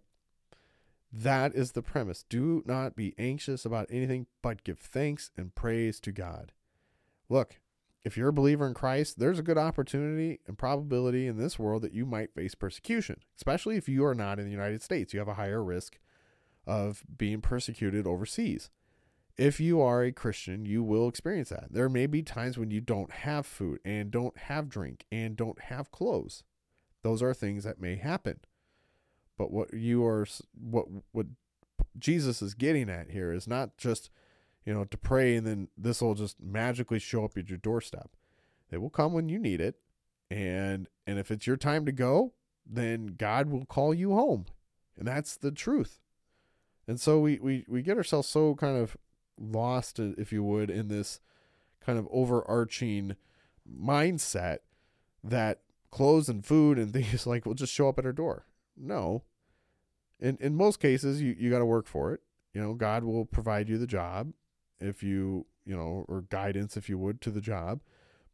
that 1.12 1.54
is 1.54 1.72
the 1.72 1.82
premise. 1.82 2.24
Do 2.28 2.62
not 2.64 2.94
be 2.94 3.14
anxious 3.18 3.64
about 3.64 3.88
anything, 3.90 4.26
but 4.42 4.62
give 4.62 4.78
thanks 4.78 5.30
and 5.36 5.54
praise 5.54 5.98
to 6.00 6.12
God. 6.12 6.52
Look, 7.28 7.58
if 8.04 8.16
you're 8.16 8.28
a 8.28 8.32
believer 8.32 8.66
in 8.66 8.74
Christ, 8.74 9.18
there's 9.18 9.38
a 9.38 9.44
good 9.44 9.58
opportunity 9.58 10.40
and 10.46 10.56
probability 10.56 11.26
in 11.26 11.36
this 11.36 11.58
world 11.58 11.82
that 11.82 11.92
you 11.92 12.06
might 12.06 12.34
face 12.34 12.54
persecution, 12.54 13.16
especially 13.36 13.76
if 13.76 13.88
you 13.88 14.04
are 14.04 14.14
not 14.14 14.38
in 14.38 14.44
the 14.44 14.50
United 14.50 14.82
States. 14.82 15.12
You 15.12 15.18
have 15.18 15.28
a 15.28 15.34
higher 15.34 15.62
risk 15.62 15.98
of 16.66 17.02
being 17.18 17.40
persecuted 17.40 18.06
overseas 18.06 18.70
if 19.40 19.58
you 19.58 19.80
are 19.80 20.02
a 20.02 20.12
Christian, 20.12 20.66
you 20.66 20.82
will 20.82 21.08
experience 21.08 21.48
that. 21.48 21.68
There 21.72 21.88
may 21.88 22.06
be 22.06 22.22
times 22.22 22.58
when 22.58 22.70
you 22.70 22.82
don't 22.82 23.10
have 23.10 23.46
food 23.46 23.80
and 23.86 24.10
don't 24.10 24.36
have 24.36 24.68
drink 24.68 25.06
and 25.10 25.34
don't 25.34 25.58
have 25.62 25.90
clothes. 25.90 26.44
Those 27.02 27.22
are 27.22 27.32
things 27.32 27.64
that 27.64 27.80
may 27.80 27.96
happen. 27.96 28.40
But 29.38 29.50
what 29.50 29.72
you 29.72 30.04
are 30.04 30.26
what 30.52 30.88
what 31.12 31.26
Jesus 31.98 32.42
is 32.42 32.52
getting 32.52 32.90
at 32.90 33.12
here 33.12 33.32
is 33.32 33.48
not 33.48 33.78
just, 33.78 34.10
you 34.66 34.74
know, 34.74 34.84
to 34.84 34.98
pray 34.98 35.36
and 35.36 35.46
then 35.46 35.68
this 35.74 36.02
will 36.02 36.14
just 36.14 36.38
magically 36.38 36.98
show 36.98 37.24
up 37.24 37.38
at 37.38 37.48
your 37.48 37.56
doorstep. 37.56 38.10
It 38.70 38.82
will 38.82 38.90
come 38.90 39.14
when 39.14 39.30
you 39.30 39.38
need 39.38 39.62
it. 39.62 39.76
And 40.30 40.86
and 41.06 41.18
if 41.18 41.30
it's 41.30 41.46
your 41.46 41.56
time 41.56 41.86
to 41.86 41.92
go, 41.92 42.34
then 42.66 43.14
God 43.16 43.48
will 43.48 43.64
call 43.64 43.94
you 43.94 44.12
home. 44.12 44.44
And 44.98 45.08
that's 45.08 45.38
the 45.38 45.50
truth. 45.50 45.98
And 46.86 47.00
so 47.00 47.20
we 47.20 47.38
we 47.38 47.64
we 47.66 47.80
get 47.80 47.96
ourselves 47.96 48.28
so 48.28 48.54
kind 48.54 48.76
of 48.76 48.98
lost, 49.40 49.98
if 49.98 50.32
you 50.32 50.44
would, 50.44 50.70
in 50.70 50.88
this 50.88 51.20
kind 51.80 51.98
of 51.98 52.06
overarching 52.10 53.16
mindset 53.68 54.58
that 55.24 55.60
clothes 55.90 56.28
and 56.28 56.44
food 56.44 56.78
and 56.78 56.92
things 56.92 57.26
like 57.26 57.46
will 57.46 57.54
just 57.54 57.72
show 57.72 57.88
up 57.88 57.98
at 57.98 58.06
our 58.06 58.12
door. 58.12 58.46
No. 58.76 59.22
In 60.20 60.36
in 60.40 60.54
most 60.54 60.80
cases 60.80 61.20
you, 61.22 61.34
you 61.38 61.50
gotta 61.50 61.64
work 61.64 61.86
for 61.86 62.12
it. 62.12 62.20
You 62.52 62.60
know, 62.60 62.74
God 62.74 63.04
will 63.04 63.24
provide 63.24 63.68
you 63.68 63.78
the 63.78 63.86
job 63.86 64.32
if 64.80 65.02
you 65.02 65.46
you 65.64 65.76
know, 65.76 66.04
or 66.08 66.22
guidance 66.22 66.76
if 66.76 66.88
you 66.88 66.98
would 66.98 67.20
to 67.20 67.30
the 67.30 67.40
job. 67.40 67.80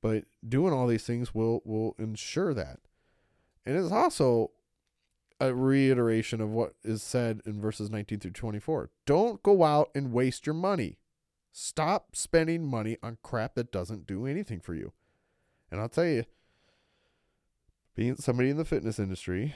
But 0.01 0.25
doing 0.47 0.73
all 0.73 0.87
these 0.87 1.05
things 1.05 1.35
will 1.35 1.63
will 1.65 1.95
ensure 1.99 2.55
that. 2.55 2.81
And 3.65 3.77
it's 3.77 3.93
also 3.93 4.53
a 5.41 5.55
reiteration 5.55 6.41
of 6.41 6.51
what 6.51 6.75
is 6.83 7.03
said 7.03 7.43
in 7.45 7.61
verses 7.61 7.91
19 7.91 8.21
through 8.21 8.31
24. 8.31 8.91
Don't 9.05 9.43
go 9.43 9.65
out 9.65 9.91
and 9.95 10.13
waste 10.13 10.47
your 10.47 10.55
money. 10.55 10.99
Stop 11.53 12.17
spending 12.17 12.67
money 12.67 12.97
on 13.03 13.19
crap 13.23 13.55
that 13.55 13.73
doesn't 13.73 14.07
do 14.07 14.27
anything 14.27 14.61
for 14.61 14.75
you. 14.75 14.93
And 15.71 15.81
I'll 15.81 15.89
tell 15.89 16.07
you, 16.07 16.25
being 17.95 18.17
somebody 18.17 18.51
in 18.51 18.57
the 18.57 18.65
fitness 18.65 18.99
industry, 18.99 19.55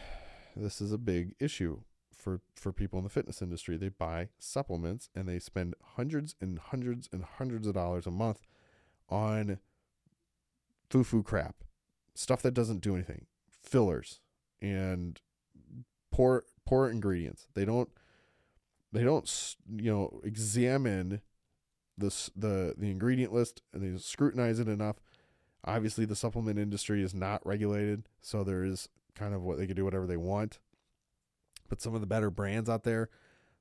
this 0.57 0.81
is 0.81 0.93
a 0.93 0.99
big 0.99 1.35
issue 1.39 1.81
for, 2.15 2.41
for 2.55 2.73
people 2.73 2.99
in 2.99 3.05
the 3.05 3.11
fitness 3.11 3.43
industry. 3.43 3.77
They 3.77 3.89
buy 3.89 4.29
supplements 4.39 5.09
and 5.15 5.29
they 5.29 5.39
spend 5.39 5.75
hundreds 5.97 6.35
and 6.41 6.59
hundreds 6.59 7.09
and 7.13 7.25
hundreds 7.25 7.67
of 7.67 7.75
dollars 7.75 8.07
a 8.07 8.11
month 8.11 8.47
on 9.09 9.59
foo 10.89 11.05
foo 11.05 11.23
crap, 11.23 11.57
stuff 12.15 12.43
that 12.43 12.55
doesn't 12.55 12.81
do 12.81 12.95
anything, 12.95 13.27
fillers, 13.49 14.21
and 14.61 15.21
poor 16.21 16.45
poor 16.67 16.91
ingredients. 16.91 17.47
They 17.55 17.65
don't 17.65 17.89
they 18.93 19.03
don't 19.03 19.57
you 19.75 19.91
know 19.91 20.21
examine 20.23 21.23
this 21.97 22.31
the 22.37 22.75
the 22.77 22.91
ingredient 22.91 23.33
list 23.33 23.63
and 23.73 23.83
they 23.83 23.99
scrutinize 23.99 24.59
it 24.59 24.69
enough. 24.69 24.97
Obviously, 25.65 26.05
the 26.05 26.17
supplement 26.17 26.59
industry 26.59 27.03
is 27.03 27.15
not 27.15 27.45
regulated, 27.47 28.07
so 28.21 28.45
there 28.45 28.65
is 28.65 28.89
kind 29.15 29.35
of 29.35 29.43
what 29.43 29.57
they 29.57 29.67
can 29.67 29.77
do 29.77 29.85
whatever 29.85 30.07
they 30.07 30.17
want. 30.19 30.59
But 31.69 31.81
some 31.81 31.95
of 31.95 32.03
the 32.03 32.07
better 32.07 32.31
brands 32.31 32.69
out 32.69 32.85
there, 32.85 33.09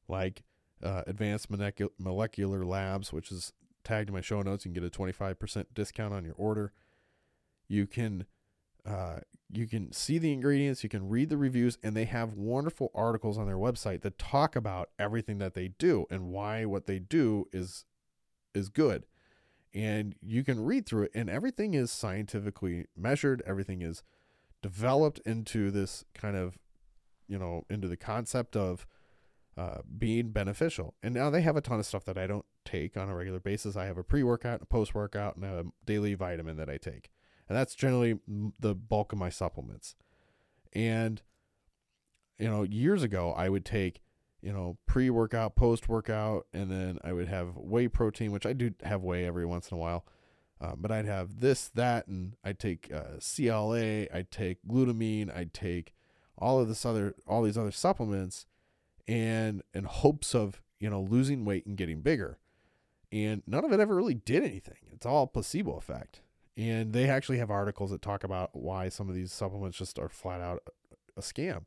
like 0.09 0.43
uh, 0.83 1.03
Advanced 1.07 1.49
Molecular 1.49 2.65
Labs, 2.65 3.13
which 3.13 3.31
is 3.31 3.53
tagged 3.85 4.09
in 4.09 4.15
my 4.15 4.21
show 4.21 4.41
notes, 4.41 4.65
you 4.65 4.71
can 4.71 4.81
get 4.81 4.95
a 4.95 4.97
25% 4.97 5.65
discount 5.73 6.13
on 6.13 6.25
your 6.25 6.35
order. 6.37 6.73
You 7.67 7.85
can 7.85 8.25
uh, 8.85 9.19
you 9.51 9.67
can 9.67 9.91
see 9.91 10.17
the 10.17 10.31
ingredients, 10.31 10.83
you 10.83 10.89
can 10.89 11.09
read 11.09 11.29
the 11.29 11.37
reviews, 11.37 11.77
and 11.81 11.95
they 11.95 12.05
have 12.05 12.33
wonderful 12.33 12.91
articles 12.93 13.37
on 13.37 13.47
their 13.47 13.57
website 13.57 14.01
that 14.01 14.19
talk 14.19 14.55
about 14.55 14.89
everything 14.99 15.39
that 15.39 15.55
they 15.55 15.69
do 15.69 16.05
and 16.11 16.27
why 16.27 16.65
what 16.65 16.85
they 16.85 16.99
do 16.99 17.47
is 17.51 17.85
is 18.53 18.69
good. 18.69 19.05
And 19.73 20.15
you 20.21 20.43
can 20.43 20.63
read 20.63 20.85
through 20.85 21.03
it, 21.03 21.11
and 21.13 21.29
everything 21.29 21.73
is 21.73 21.91
scientifically 21.91 22.85
measured. 22.95 23.43
Everything 23.45 23.81
is 23.81 24.03
developed 24.61 25.19
into 25.25 25.71
this 25.71 26.05
kind 26.13 26.35
of, 26.35 26.57
you 27.27 27.37
know, 27.37 27.65
into 27.69 27.87
the 27.87 27.97
concept 27.97 28.55
of 28.55 28.87
uh, 29.57 29.79
being 29.97 30.31
beneficial. 30.31 30.95
And 31.03 31.13
now 31.13 31.29
they 31.29 31.41
have 31.41 31.55
a 31.55 31.61
ton 31.61 31.79
of 31.79 31.85
stuff 31.85 32.05
that 32.05 32.17
I 32.17 32.25
don't 32.25 32.45
take 32.65 32.97
on 32.97 33.09
a 33.09 33.15
regular 33.15 33.39
basis. 33.39 33.75
I 33.75 33.85
have 33.85 33.97
a 33.97 34.03
pre 34.03 34.23
workout, 34.23 34.61
a 34.61 34.65
post 34.65 34.95
workout, 34.95 35.35
and 35.35 35.45
a 35.45 35.65
daily 35.85 36.15
vitamin 36.15 36.57
that 36.57 36.69
I 36.69 36.77
take 36.77 37.09
and 37.49 37.57
that's 37.57 37.75
generally 37.75 38.19
the 38.59 38.75
bulk 38.75 39.11
of 39.11 39.19
my 39.19 39.29
supplements. 39.29 39.95
And 40.71 41.21
you 42.37 42.47
know, 42.47 42.63
years 42.63 43.03
ago 43.03 43.33
I 43.33 43.49
would 43.49 43.65
take 43.65 44.01
you 44.41 44.53
know 44.53 44.77
pre-workout, 44.85 45.55
post-workout, 45.55 46.45
and 46.53 46.71
then 46.71 46.99
I 47.03 47.11
would 47.11 47.27
have 47.27 47.57
whey 47.57 47.87
protein, 47.87 48.31
which 48.31 48.45
I 48.45 48.53
do 48.53 48.73
have 48.83 49.03
whey 49.03 49.25
every 49.25 49.45
once 49.45 49.71
in 49.71 49.75
a 49.75 49.79
while. 49.79 50.05
Uh, 50.61 50.73
but 50.75 50.91
I'd 50.91 51.05
have 51.05 51.39
this, 51.39 51.69
that, 51.69 52.07
and 52.07 52.35
I'd 52.43 52.59
take 52.59 52.91
uh, 52.93 53.19
CLA, 53.21 54.07
I'd 54.13 54.27
take 54.29 54.57
glutamine, 54.67 55.33
I'd 55.33 55.53
take 55.53 55.93
all 56.37 56.59
of 56.59 56.67
this 56.67 56.85
other, 56.85 57.15
all 57.25 57.43
these 57.43 57.57
other 57.57 57.71
supplements, 57.71 58.45
and 59.07 59.61
in 59.73 59.85
hopes 59.85 60.35
of 60.35 60.61
you 60.79 60.89
know 60.89 61.01
losing 61.01 61.45
weight 61.45 61.65
and 61.65 61.77
getting 61.77 62.01
bigger. 62.01 62.39
And 63.11 63.41
none 63.47 63.65
of 63.65 63.71
it 63.71 63.79
ever 63.79 63.95
really 63.95 64.13
did 64.13 64.43
anything. 64.43 64.77
It's 64.91 65.05
all 65.05 65.25
placebo 65.25 65.77
effect. 65.77 66.21
And 66.59 66.91
they 66.91 67.09
actually 67.09 67.37
have 67.37 67.49
articles 67.49 67.91
that 67.91 68.01
talk 68.01 68.25
about 68.25 68.49
why 68.53 68.89
some 68.89 69.07
of 69.07 69.15
these 69.15 69.31
supplements 69.31 69.77
just 69.77 69.97
are 69.97 70.09
flat 70.09 70.41
out 70.41 70.61
a 71.15 71.21
scam. 71.21 71.63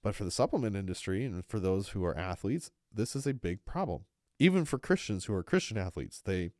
But 0.00 0.14
for 0.14 0.22
the 0.22 0.30
supplement 0.30 0.76
industry 0.76 1.24
and 1.24 1.44
for 1.48 1.58
those 1.58 1.88
who 1.88 2.04
are 2.04 2.16
athletes, 2.16 2.70
this 2.94 3.16
is 3.16 3.26
a 3.26 3.34
big 3.34 3.64
problem. 3.64 4.04
Even 4.38 4.64
for 4.64 4.78
Christians 4.78 5.24
who 5.24 5.34
are 5.34 5.42
Christian 5.42 5.76
athletes, 5.76 6.20
they 6.20 6.52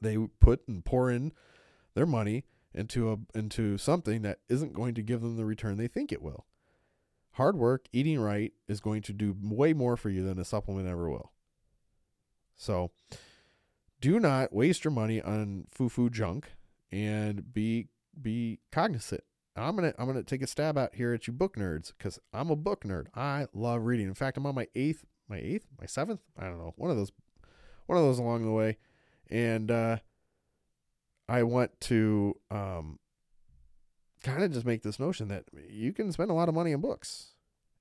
they 0.00 0.16
put 0.40 0.66
and 0.66 0.84
pour 0.84 1.12
in 1.12 1.32
their 1.94 2.06
money 2.06 2.44
into 2.74 3.12
a 3.12 3.38
into 3.38 3.78
something 3.78 4.22
that 4.22 4.40
isn't 4.48 4.72
going 4.72 4.94
to 4.94 5.02
give 5.02 5.20
them 5.20 5.36
the 5.36 5.44
return 5.44 5.76
they 5.76 5.86
think 5.86 6.10
it 6.10 6.22
will. 6.22 6.44
Hard 7.32 7.56
work, 7.56 7.86
eating 7.92 8.18
right 8.18 8.52
is 8.66 8.80
going 8.80 9.02
to 9.02 9.12
do 9.12 9.36
way 9.40 9.72
more 9.74 9.96
for 9.96 10.10
you 10.10 10.24
than 10.24 10.40
a 10.40 10.44
supplement 10.44 10.88
ever 10.88 11.08
will. 11.08 11.30
So, 12.56 12.90
do 14.00 14.20
not 14.20 14.52
waste 14.52 14.84
your 14.84 14.92
money 14.92 15.20
on 15.20 15.66
foo 15.70 15.88
foo 15.88 16.10
junk 16.10 16.52
and 16.90 17.52
be 17.52 17.88
be 18.20 18.60
cognizant. 18.70 19.22
I'm 19.56 19.74
gonna 19.74 19.94
I'm 19.98 20.06
gonna 20.06 20.22
take 20.22 20.42
a 20.42 20.46
stab 20.46 20.78
out 20.78 20.94
here 20.94 21.12
at 21.12 21.26
you 21.26 21.32
book 21.32 21.56
nerds 21.56 21.92
because 21.96 22.18
I'm 22.32 22.50
a 22.50 22.56
book 22.56 22.84
nerd. 22.84 23.06
I 23.14 23.46
love 23.52 23.84
reading. 23.84 24.06
In 24.06 24.14
fact, 24.14 24.36
I'm 24.36 24.46
on 24.46 24.54
my 24.54 24.68
eighth, 24.74 25.04
my 25.28 25.38
eighth, 25.38 25.66
my 25.80 25.86
seventh. 25.86 26.20
I 26.38 26.44
don't 26.44 26.58
know, 26.58 26.74
one 26.76 26.90
of 26.90 26.96
those, 26.96 27.12
one 27.86 27.98
of 27.98 28.04
those 28.04 28.18
along 28.18 28.44
the 28.44 28.52
way, 28.52 28.76
and 29.30 29.70
uh, 29.70 29.96
I 31.28 31.42
want 31.42 31.80
to 31.82 32.36
um, 32.50 32.98
kind 34.22 34.42
of 34.42 34.52
just 34.52 34.66
make 34.66 34.82
this 34.82 35.00
notion 35.00 35.28
that 35.28 35.44
you 35.68 35.92
can 35.92 36.12
spend 36.12 36.30
a 36.30 36.34
lot 36.34 36.48
of 36.48 36.54
money 36.54 36.72
on 36.72 36.80
books. 36.80 37.32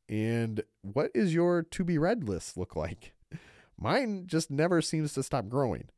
And 0.10 0.63
what 0.82 1.12
is 1.13 1.34
your 1.34 1.63
to 1.63 1.84
be 1.84 1.97
read 1.97 2.23
list 2.23 2.58
look 2.58 2.75
like? 2.75 3.13
Mine 3.77 4.23
just 4.25 4.49
never 4.49 4.82
seems 4.82 5.13
to 5.13 5.23
stop 5.23 5.49
growing. 5.49 5.89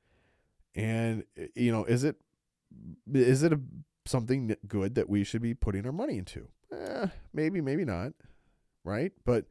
And 0.75 1.23
you 1.55 1.71
know, 1.71 1.85
is 1.85 2.03
it 2.03 2.17
is 3.11 3.43
it 3.43 3.53
a 3.53 3.59
something 4.05 4.55
good 4.67 4.95
that 4.95 5.09
we 5.09 5.23
should 5.23 5.41
be 5.41 5.53
putting 5.53 5.85
our 5.85 5.91
money 5.91 6.17
into? 6.17 6.47
Eh, 6.71 7.07
maybe, 7.33 7.61
maybe 7.61 7.85
not, 7.85 8.13
right? 8.83 9.11
But 9.25 9.45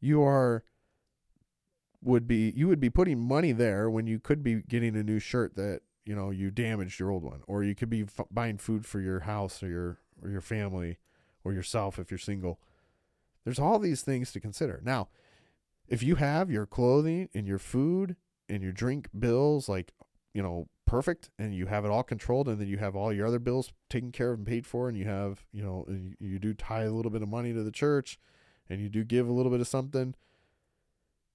you 0.00 0.22
are 0.22 0.64
would 2.02 2.26
be 2.26 2.52
you 2.56 2.68
would 2.68 2.80
be 2.80 2.90
putting 2.90 3.20
money 3.20 3.52
there 3.52 3.88
when 3.88 4.06
you 4.06 4.18
could 4.18 4.42
be 4.42 4.62
getting 4.68 4.96
a 4.96 5.02
new 5.02 5.18
shirt 5.18 5.54
that 5.56 5.80
you 6.04 6.14
know 6.14 6.30
you 6.30 6.50
damaged 6.50 6.98
your 6.98 7.10
old 7.10 7.22
one, 7.22 7.42
or 7.46 7.62
you 7.62 7.74
could 7.74 7.90
be 7.90 8.02
f- 8.02 8.26
buying 8.30 8.58
food 8.58 8.84
for 8.84 9.00
your 9.00 9.20
house 9.20 9.62
or 9.62 9.68
your 9.68 9.98
or 10.22 10.30
your 10.30 10.40
family 10.40 10.98
or 11.44 11.52
yourself 11.52 11.98
if 11.98 12.10
you're 12.10 12.18
single. 12.18 12.60
There's 13.44 13.58
all 13.58 13.78
these 13.78 14.02
things 14.02 14.32
to 14.32 14.40
consider. 14.40 14.80
Now, 14.84 15.08
if 15.88 16.02
you 16.02 16.16
have 16.16 16.50
your 16.50 16.66
clothing 16.66 17.28
and 17.34 17.46
your 17.46 17.58
food 17.58 18.16
and 18.48 18.62
your 18.62 18.72
drink 18.72 19.08
bills 19.18 19.68
like 19.68 19.92
you 20.34 20.42
know 20.42 20.68
perfect 20.86 21.30
and 21.38 21.54
you 21.54 21.66
have 21.66 21.84
it 21.84 21.90
all 21.90 22.02
controlled 22.02 22.48
and 22.48 22.60
then 22.60 22.68
you 22.68 22.76
have 22.76 22.94
all 22.94 23.12
your 23.12 23.26
other 23.26 23.38
bills 23.38 23.72
taken 23.88 24.12
care 24.12 24.32
of 24.32 24.38
and 24.38 24.46
paid 24.46 24.66
for 24.66 24.88
and 24.88 24.98
you 24.98 25.04
have 25.04 25.44
you 25.52 25.62
know 25.62 25.86
you, 25.88 26.14
you 26.20 26.38
do 26.38 26.52
tie 26.52 26.82
a 26.82 26.90
little 26.90 27.10
bit 27.10 27.22
of 27.22 27.28
money 27.28 27.52
to 27.52 27.62
the 27.62 27.70
church 27.70 28.18
and 28.68 28.80
you 28.80 28.88
do 28.88 29.04
give 29.04 29.28
a 29.28 29.32
little 29.32 29.50
bit 29.50 29.60
of 29.60 29.68
something 29.68 30.14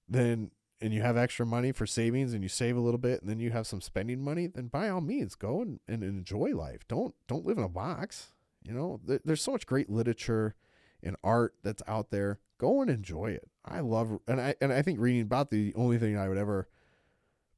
then 0.08 0.50
and 0.80 0.94
you 0.94 1.02
have 1.02 1.16
extra 1.16 1.44
money 1.44 1.72
for 1.72 1.86
savings 1.86 2.32
and 2.32 2.42
you 2.42 2.48
save 2.48 2.76
a 2.76 2.80
little 2.80 2.98
bit 2.98 3.20
and 3.20 3.28
then 3.28 3.40
you 3.40 3.50
have 3.50 3.66
some 3.66 3.80
spending 3.80 4.20
money 4.20 4.46
then 4.46 4.68
by 4.68 4.88
all 4.88 5.00
means 5.00 5.34
go 5.34 5.60
and, 5.60 5.80
and 5.88 6.04
enjoy 6.04 6.54
life. 6.54 6.86
Don't 6.86 7.14
don't 7.26 7.44
live 7.44 7.58
in 7.58 7.64
a 7.64 7.68
box 7.68 8.30
you 8.62 8.74
know? 8.74 9.00
There, 9.04 9.20
there's 9.24 9.42
so 9.42 9.52
much 9.52 9.66
great 9.66 9.90
literature 9.90 10.54
and 11.02 11.16
art 11.24 11.54
that's 11.62 11.82
out 11.86 12.10
there. 12.10 12.38
Go 12.58 12.82
and 12.82 12.90
enjoy 12.90 13.30
it. 13.30 13.48
I 13.64 13.80
love 13.80 14.18
and 14.26 14.40
i 14.40 14.54
and 14.62 14.72
i 14.72 14.80
think 14.80 14.98
reading 14.98 15.20
about 15.20 15.50
the 15.50 15.74
only 15.74 15.98
thing 15.98 16.16
i 16.16 16.26
would 16.26 16.38
ever 16.38 16.68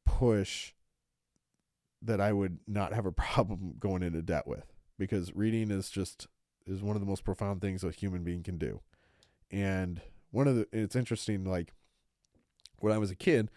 push 0.05 0.73
that 2.03 2.21
I 2.21 2.33
would 2.33 2.59
not 2.67 2.93
have 2.93 3.07
a 3.07 3.13
problem 3.13 3.75
going 3.79 4.03
into 4.03 4.23
debt 4.23 4.47
with 4.47 4.73
because 4.99 5.35
reading 5.35 5.71
is 5.71 5.91
just 5.91 6.27
is 6.67 6.83
one 6.83 6.97
of 6.97 7.01
the 7.01 7.07
most 7.07 7.25
profound 7.25 7.61
things 7.61 7.83
a 7.83 7.91
human 7.91 8.23
being 8.23 8.43
can 8.43 8.59
do. 8.59 8.81
And 9.51 10.01
one 10.31 10.47
of 10.47 10.57
the 10.57 10.69
it's 10.73 10.97
interesting 10.97 11.45
like 11.45 11.73
when 12.79 12.93
I 12.93 12.99
was 12.99 13.11
a 13.11 13.17
kid 13.17 13.51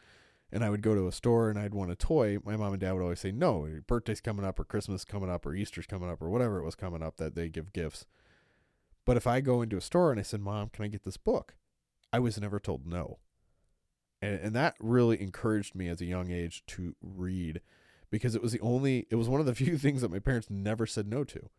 and 0.52 0.64
I 0.64 0.70
would 0.70 0.82
go 0.82 0.96
to 0.96 1.08
a 1.08 1.12
store 1.12 1.50
and 1.50 1.58
I'd 1.58 1.74
want 1.74 1.92
a 1.92 1.96
toy, 1.96 2.38
my 2.44 2.56
mom 2.56 2.74
and 2.74 2.82
dad 2.82 2.94
would 2.94 3.04
always 3.04 3.20
say, 3.20 3.32
"No, 3.32 3.66
your 3.66 3.82
birthday's 3.82 4.22
coming 4.22 4.46
up 4.46 4.60
or 4.60 4.64
Christmas 4.64 5.06
coming 5.06 5.30
up 5.30 5.46
or 5.46 5.56
Easter's 5.56 5.88
coming 5.88 6.10
up 6.10 6.22
or 6.22 6.30
whatever 6.30 6.60
it 6.60 6.66
was 6.66 6.76
coming 6.76 7.04
up 7.04 7.18
that 7.18 7.36
they 7.36 7.50
give 7.50 7.74
gifts." 7.74 8.06
But 9.06 9.18
if 9.18 9.28
I 9.28 9.42
go 9.42 9.62
into 9.62 9.78
a 9.78 9.82
store 9.82 10.12
and 10.12 10.20
I 10.20 10.24
said, 10.24 10.42
"Mom, 10.42 10.70
can 10.70 10.86
I 10.86 10.88
get 10.88 11.04
this 11.04 11.18
book?" 11.18 11.56
I 12.12 12.20
was 12.20 12.40
never 12.40 12.60
told 12.60 12.86
no. 12.86 13.20
And 14.22 14.40
and 14.40 14.56
that 14.56 14.76
really 14.80 15.22
encouraged 15.22 15.76
me 15.76 15.88
as 15.88 16.00
a 16.00 16.06
young 16.06 16.32
age 16.32 16.64
to 16.68 16.96
read 17.02 17.62
because 18.14 18.36
it 18.36 18.44
was 18.44 18.52
the 18.52 18.60
only 18.60 19.08
it 19.10 19.16
was 19.16 19.28
one 19.28 19.40
of 19.40 19.48
the 19.48 19.56
few 19.66 19.76
things 19.76 20.02
that 20.02 20.12
my 20.12 20.20
parents 20.20 20.48
never 20.48 20.86
said 20.86 21.08
no 21.08 21.24
to. 21.24 21.50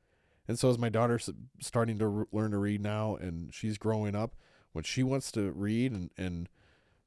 And 0.46 0.56
so 0.56 0.70
as 0.70 0.78
my 0.78 0.88
daughter's 0.88 1.28
starting 1.60 1.98
to 1.98 2.06
re- 2.06 2.24
learn 2.30 2.52
to 2.52 2.58
read 2.58 2.80
now 2.80 3.16
and 3.16 3.52
she's 3.52 3.76
growing 3.76 4.14
up 4.14 4.36
when 4.72 4.84
she 4.84 5.02
wants 5.02 5.32
to 5.32 5.50
read 5.50 5.90
and 5.90 6.10
and 6.16 6.48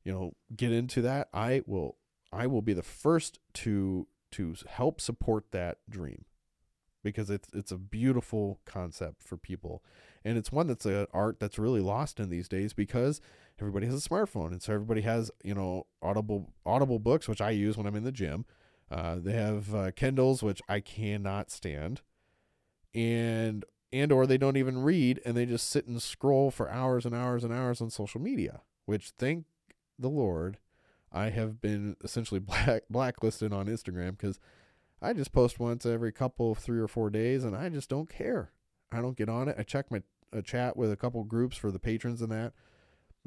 you 0.03 0.11
know 0.11 0.33
get 0.55 0.73
into 0.73 1.01
that 1.01 1.29
i 1.33 1.61
will 1.65 1.95
i 2.33 2.45
will 2.45 2.61
be 2.61 2.73
the 2.73 2.83
first 2.83 3.39
to 3.53 4.05
to 4.31 4.53
help 4.67 4.99
support 4.99 5.45
that 5.51 5.77
dream. 5.89 6.25
Because 7.01 7.29
it's 7.29 7.47
it's 7.53 7.71
a 7.71 7.77
beautiful 7.77 8.59
concept 8.65 9.23
for 9.23 9.37
people. 9.37 9.81
And 10.25 10.37
it's 10.37 10.51
one 10.51 10.67
that's 10.67 10.85
an 10.85 11.07
art 11.13 11.39
that's 11.39 11.57
really 11.57 11.79
lost 11.79 12.19
in 12.19 12.29
these 12.29 12.49
days 12.49 12.73
because 12.73 13.21
everybody 13.61 13.85
has 13.85 14.05
a 14.05 14.09
smartphone. 14.09 14.51
And 14.51 14.61
so 14.61 14.73
everybody 14.73 15.01
has 15.01 15.31
you 15.41 15.55
know 15.55 15.87
audible 16.01 16.51
audible 16.65 16.99
books 16.99 17.29
which 17.29 17.39
i 17.39 17.49
use 17.49 17.77
when 17.77 17.87
i'm 17.87 17.95
in 17.95 18.03
the 18.03 18.11
gym 18.11 18.45
uh, 18.89 19.17
they 19.19 19.33
have 19.33 19.75
uh, 19.75 19.91
Kindles, 19.91 20.41
which 20.41 20.61
I 20.69 20.79
cannot 20.79 21.51
stand, 21.51 22.01
and 22.93 23.65
and 23.91 24.11
or 24.11 24.27
they 24.27 24.37
don't 24.37 24.57
even 24.57 24.83
read 24.83 25.21
and 25.25 25.35
they 25.35 25.45
just 25.45 25.69
sit 25.69 25.87
and 25.87 26.01
scroll 26.01 26.51
for 26.51 26.69
hours 26.69 27.05
and 27.05 27.15
hours 27.15 27.43
and 27.43 27.53
hours 27.53 27.81
on 27.81 27.89
social 27.89 28.21
media. 28.21 28.61
Which 28.85 29.11
thank 29.17 29.45
the 29.97 30.09
Lord, 30.09 30.57
I 31.11 31.29
have 31.29 31.61
been 31.61 31.95
essentially 32.03 32.39
black 32.41 32.83
blacklisted 32.89 33.51
on 33.51 33.67
Instagram 33.67 34.11
because 34.11 34.39
I 35.01 35.13
just 35.13 35.33
post 35.33 35.59
once 35.59 35.85
every 35.85 36.11
couple 36.11 36.51
of 36.51 36.57
three 36.57 36.79
or 36.79 36.87
four 36.87 37.09
days, 37.09 37.43
and 37.43 37.55
I 37.55 37.69
just 37.69 37.89
don't 37.89 38.09
care. 38.09 38.51
I 38.91 39.01
don't 39.01 39.17
get 39.17 39.29
on 39.29 39.49
it. 39.49 39.55
I 39.59 39.63
check 39.63 39.91
my 39.91 40.03
a 40.33 40.41
chat 40.41 40.75
with 40.75 40.91
a 40.91 40.97
couple 40.97 41.23
groups 41.23 41.55
for 41.55 41.71
the 41.71 41.79
patrons 41.79 42.21
and 42.21 42.31
that. 42.31 42.53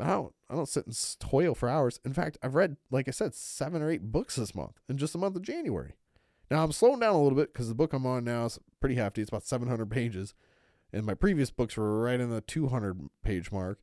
I 0.01 0.09
don't 0.09 0.35
I 0.49 0.55
don't 0.55 0.69
sit 0.69 0.87
and 0.87 1.17
toil 1.21 1.55
for 1.55 1.69
hours. 1.69 2.01
In 2.05 2.13
fact, 2.13 2.39
I've 2.43 2.55
read, 2.55 2.77
like 2.91 3.09
I 3.09 3.13
said, 3.13 3.35
seven 3.35 3.83
or 3.83 3.91
eight 3.91 4.13
books 4.13 4.37
this 4.37 4.55
month 4.55 4.81
in 4.89 4.99
just 4.99 5.13
the 5.13 5.19
month 5.19 5.37
of 5.37 5.43
January. 5.43 5.95
Now 6.51 6.65
I'm 6.65 6.73
slowing 6.73 7.01
down 7.01 7.15
a 7.15 7.23
little 7.23 7.37
bit 7.37 7.53
because 7.53 7.69
the 7.69 7.75
book 7.75 7.93
I'm 7.93 8.07
on 8.07 8.25
now 8.25 8.47
is 8.47 8.59
pretty 8.81 8.97
hefty. 8.97 9.23
It's 9.23 9.29
about 9.29 9.45
700 9.45 9.87
pages, 9.91 10.35
and 10.93 11.07
my 11.07 11.15
previous 11.15 11.51
books 11.51 11.77
were 11.77 12.03
right 12.03 12.19
in 12.19 12.31
the 12.31 12.41
200 12.41 13.09
page 13.23 13.53
mark. 13.53 13.81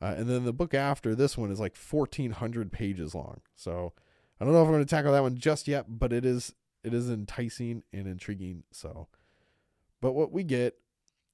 Uh, 0.00 0.14
and 0.16 0.28
then 0.28 0.44
the 0.44 0.52
book 0.52 0.74
after 0.74 1.14
this 1.14 1.38
one 1.38 1.50
is 1.50 1.58
like 1.58 1.76
1,400 1.76 2.70
pages 2.70 3.14
long. 3.14 3.40
So 3.54 3.94
I 4.38 4.44
don't 4.44 4.52
know 4.52 4.60
if 4.60 4.66
I'm 4.66 4.74
going 4.74 4.84
to 4.84 4.88
tackle 4.88 5.12
that 5.12 5.22
one 5.22 5.36
just 5.36 5.66
yet, 5.66 5.86
but 5.88 6.12
it 6.12 6.24
is 6.24 6.54
it 6.84 6.94
is 6.94 7.10
enticing 7.10 7.82
and 7.92 8.06
intriguing. 8.06 8.62
So, 8.70 9.08
but 10.00 10.12
what 10.12 10.30
we 10.30 10.44
get 10.44 10.78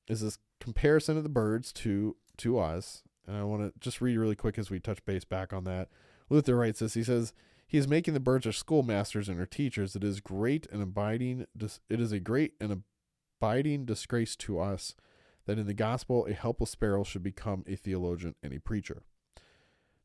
is 0.08 0.20
this 0.20 0.38
comparison 0.60 1.16
of 1.16 1.22
the 1.22 1.28
birds 1.28 1.72
to 1.72 2.16
to 2.38 2.58
us 2.58 3.02
and 3.26 3.36
I 3.36 3.44
want 3.44 3.62
to 3.62 3.80
just 3.80 4.00
read 4.00 4.16
really 4.16 4.36
quick 4.36 4.58
as 4.58 4.70
we 4.70 4.80
touch 4.80 5.04
base 5.04 5.24
back 5.24 5.52
on 5.52 5.64
that. 5.64 5.88
Luther 6.28 6.56
writes 6.56 6.80
this. 6.80 6.94
He 6.94 7.04
says, 7.04 7.32
"He 7.66 7.78
is 7.78 7.88
making 7.88 8.14
the 8.14 8.20
birds 8.20 8.46
our 8.46 8.52
schoolmasters 8.52 9.28
and 9.28 9.38
our 9.38 9.46
teachers. 9.46 9.94
It 9.96 10.04
is 10.04 10.20
great 10.20 10.66
and 10.72 10.82
abiding. 10.82 11.46
It 11.58 12.00
is 12.00 12.12
a 12.12 12.20
great 12.20 12.54
and 12.60 12.82
abiding 13.40 13.84
disgrace 13.84 14.36
to 14.36 14.58
us 14.58 14.94
that 15.46 15.58
in 15.58 15.66
the 15.66 15.74
gospel 15.74 16.26
a 16.26 16.32
helpless 16.32 16.70
sparrow 16.70 17.04
should 17.04 17.22
become 17.22 17.64
a 17.66 17.76
theologian 17.76 18.34
and 18.42 18.52
a 18.52 18.60
preacher." 18.60 19.02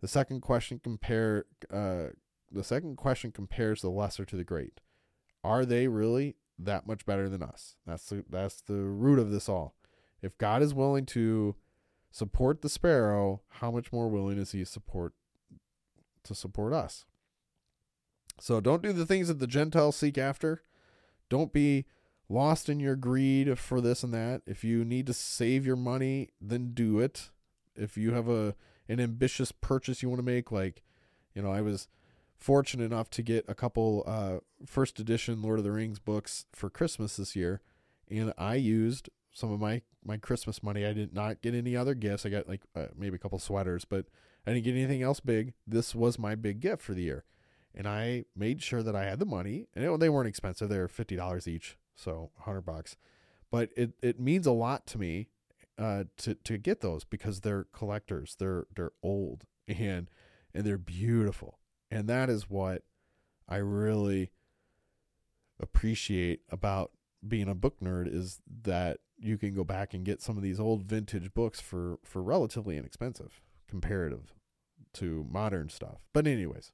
The 0.02 0.08
second 0.08 0.42
question 0.42 0.80
compare. 0.84 1.46
Uh, 1.72 2.08
the 2.52 2.64
second 2.64 2.98
question 2.98 3.32
compares 3.32 3.82
the 3.82 3.90
lesser 3.90 4.24
to 4.26 4.36
the 4.36 4.44
great. 4.44 4.80
Are 5.44 5.66
they 5.66 5.88
really 5.88 6.36
that 6.58 6.88
much 6.88 7.06
better 7.06 7.30
than 7.30 7.44
us? 7.44 7.76
That's 7.86 8.08
the, 8.10 8.24
that's 8.30 8.62
the 8.62 8.74
root 8.74 9.20
of 9.20 9.32
this 9.32 9.50
all. 9.50 9.76
If 10.22 10.38
God 10.38 10.62
is 10.62 10.74
willing 10.74 11.06
to 11.08 11.56
support 12.12 12.62
the 12.62 12.70
sparrow, 12.70 13.42
how 13.50 13.72
much 13.72 13.92
more 13.92 14.08
willing 14.08 14.38
is 14.38 14.52
he 14.52 14.64
support 14.66 15.14
to 16.24 16.36
support 16.36 16.74
us? 16.74 17.06
So 18.40 18.62
don't 18.62 18.84
do 18.84 18.94
the 18.94 19.06
things 19.06 19.28
that 19.28 19.40
the 19.40 19.48
Gentiles 19.48 19.96
seek 19.96 20.18
after. 20.18 20.62
Don't 21.30 21.52
be 21.52 21.86
lost 22.30 22.70
in 22.70 22.80
your 22.80 22.96
greed 22.96 23.58
for 23.58 23.82
this 23.82 24.04
and 24.04 24.14
that. 24.14 24.42
If 24.46 24.64
you 24.64 24.84
need 24.86 25.08
to 25.08 25.14
save 25.14 25.66
your 25.66 25.76
money, 25.76 26.30
then 26.40 26.74
do 26.74 27.00
it. 27.00 27.30
If 27.76 27.98
you 27.98 28.14
have 28.14 28.28
a 28.28 28.56
an 28.90 29.00
ambitious 29.02 29.52
purchase 29.52 30.02
you 30.02 30.10
want 30.10 30.20
to 30.20 30.26
make, 30.26 30.50
like, 30.50 30.82
you 31.36 31.42
know, 31.42 31.52
I 31.52 31.62
was 31.62 31.90
fortunate 32.38 32.86
enough 32.86 33.10
to 33.12 33.22
get 33.22 33.44
a 33.48 33.56
couple 33.56 34.04
uh, 34.08 34.38
first 34.66 35.00
edition 35.00 35.42
Lord 35.42 35.60
of 35.60 35.66
the 35.66 35.72
Rings 35.72 36.00
books 36.00 36.46
for 36.54 36.70
Christmas 36.70 37.18
this 37.18 37.36
year, 37.36 37.62
and 38.10 38.34
I 38.38 38.56
used 38.56 39.10
some 39.38 39.52
of 39.52 39.60
my 39.60 39.82
my 40.04 40.18
Christmas 40.18 40.64
money. 40.64 40.84
I 40.84 40.94
did 40.94 41.14
not 41.14 41.42
get 41.42 41.54
any 41.54 41.76
other 41.76 41.94
gifts. 41.94 42.26
I 42.26 42.30
got 42.30 42.50
like 42.50 42.64
uh, 42.76 42.88
maybe 42.98 43.16
a 43.16 43.20
couple 43.20 43.38
sweaters, 43.38 43.86
but 43.86 44.08
I 44.46 44.52
didn't 44.52 44.66
get 44.66 44.76
anything 44.76 45.04
else 45.04 45.20
big. 45.20 45.54
This 45.68 45.94
was 45.94 46.18
my 46.18 46.34
big 46.34 46.60
gift 46.60 46.82
for 46.82 46.96
the 46.96 47.04
year, 47.04 47.24
and 47.76 47.88
I 47.88 48.26
made 48.36 48.64
sure 48.64 48.82
that 48.82 48.96
I 48.96 49.04
had 49.04 49.20
the 49.20 49.26
money. 49.26 49.68
And 49.76 49.86
it, 49.86 50.00
they 50.00 50.10
weren't 50.10 50.28
expensive; 50.28 50.70
they 50.70 50.80
were 50.80 50.88
fifty 50.88 51.16
dollars 51.16 51.48
each, 51.48 51.78
so 51.96 52.32
hundred 52.40 52.62
bucks. 52.62 52.98
But 53.52 53.70
it 53.78 53.92
it 54.02 54.20
means 54.20 54.48
a 54.48 54.52
lot 54.52 54.88
to 54.88 54.98
me 54.98 55.28
uh, 55.78 56.06
to 56.18 56.34
to 56.34 56.58
get 56.58 56.82
those 56.82 57.04
because 57.04 57.42
they're 57.42 57.66
collectors. 57.66 58.36
They're 58.40 58.66
they're 58.76 58.94
old 59.04 59.44
and 59.68 60.10
and 60.56 60.66
they're 60.66 60.80
beautiful, 60.80 61.60
and 61.92 62.08
that 62.10 62.32
is 62.32 62.50
what 62.50 62.82
I 63.48 63.58
really 63.58 64.32
appreciate 65.60 66.42
about 66.50 66.92
being 67.28 67.48
a 67.48 67.56
book 67.56 67.80
nerd 67.82 68.12
is 68.12 68.42
that 68.64 69.00
you 69.20 69.38
can 69.38 69.54
go 69.54 69.64
back 69.64 69.94
and 69.94 70.06
get 70.06 70.22
some 70.22 70.38
of 70.38 70.44
these 70.44 70.60
old 70.60 70.84
vintage 70.84 71.34
books 71.34 71.60
for 71.60 72.00
for 72.04 72.22
relatively 72.22 72.78
inexpensive 72.78 73.42
comparative 73.68 74.34
to 74.94 75.26
modern 75.30 75.70
stuff. 75.70 76.06
But 76.14 76.28
anyways, 76.28 76.72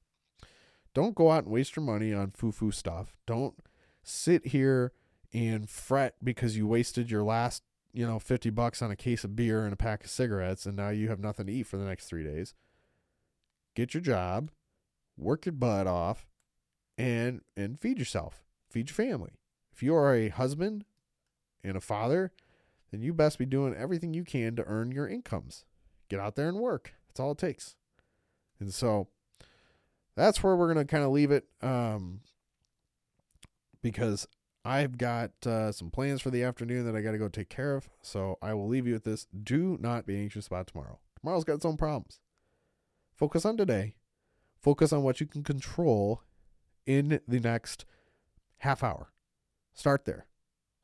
don't 0.93 1.15
go 1.15 1.31
out 1.31 1.45
and 1.45 1.53
waste 1.53 1.75
your 1.75 1.83
money 1.83 2.13
on 2.13 2.31
foo-foo 2.31 2.71
stuff. 2.71 3.15
Don't 3.25 3.55
sit 4.03 4.47
here 4.47 4.91
and 5.33 5.69
fret 5.69 6.15
because 6.23 6.55
you 6.55 6.67
wasted 6.67 7.09
your 7.09 7.23
last, 7.23 7.63
you 7.91 8.05
know, 8.05 8.19
50 8.19 8.51
bucks 8.51 8.81
on 8.81 8.91
a 8.91 8.95
case 8.95 9.23
of 9.23 9.35
beer 9.35 9.63
and 9.63 9.73
a 9.73 9.77
pack 9.77 10.03
of 10.03 10.11
cigarettes 10.11 10.65
and 10.65 10.77
now 10.77 10.89
you 10.89 11.09
have 11.09 11.19
nothing 11.19 11.47
to 11.47 11.53
eat 11.53 11.67
for 11.67 11.77
the 11.77 11.85
next 11.85 12.05
3 12.05 12.23
days. 12.23 12.53
Get 13.75 13.93
your 13.93 14.01
job, 14.01 14.51
work 15.17 15.45
your 15.45 15.53
butt 15.53 15.87
off 15.87 16.27
and 16.97 17.41
and 17.57 17.79
feed 17.79 17.97
yourself. 17.97 18.43
Feed 18.69 18.89
your 18.89 18.95
family. 18.95 19.31
If 19.71 19.81
you 19.81 19.95
are 19.95 20.13
a 20.13 20.29
husband 20.29 20.85
and 21.63 21.77
a 21.77 21.81
father, 21.81 22.31
then 22.91 23.01
you 23.01 23.13
best 23.13 23.39
be 23.39 23.45
doing 23.45 23.75
everything 23.75 24.13
you 24.13 24.23
can 24.23 24.55
to 24.55 24.63
earn 24.65 24.91
your 24.91 25.07
incomes. 25.07 25.65
Get 26.09 26.19
out 26.19 26.35
there 26.35 26.49
and 26.49 26.57
work. 26.57 26.93
That's 27.07 27.19
all 27.19 27.31
it 27.31 27.37
takes. 27.37 27.75
And 28.59 28.73
so 28.73 29.07
that's 30.15 30.43
where 30.43 30.55
we're 30.55 30.71
going 30.71 30.85
to 30.85 30.89
kind 30.89 31.03
of 31.03 31.11
leave 31.11 31.31
it 31.31 31.45
um, 31.61 32.21
because 33.81 34.27
I've 34.65 34.97
got 34.97 35.31
uh, 35.45 35.71
some 35.71 35.89
plans 35.89 36.21
for 36.21 36.29
the 36.29 36.43
afternoon 36.43 36.85
that 36.85 36.95
I 36.95 37.01
got 37.01 37.11
to 37.11 37.17
go 37.17 37.27
take 37.27 37.49
care 37.49 37.75
of. 37.75 37.89
So 38.01 38.37
I 38.41 38.53
will 38.53 38.67
leave 38.67 38.87
you 38.87 38.93
with 38.93 39.03
this. 39.03 39.25
Do 39.25 39.77
not 39.81 40.05
be 40.05 40.17
anxious 40.17 40.47
about 40.47 40.67
tomorrow. 40.67 40.99
Tomorrow's 41.19 41.43
got 41.43 41.55
its 41.55 41.65
own 41.65 41.77
problems. 41.77 42.19
Focus 43.15 43.45
on 43.45 43.57
today. 43.57 43.95
Focus 44.61 44.93
on 44.93 45.03
what 45.03 45.19
you 45.19 45.25
can 45.25 45.43
control 45.43 46.21
in 46.85 47.19
the 47.27 47.39
next 47.39 47.85
half 48.59 48.83
hour. 48.83 49.11
Start 49.73 50.05
there. 50.05 50.25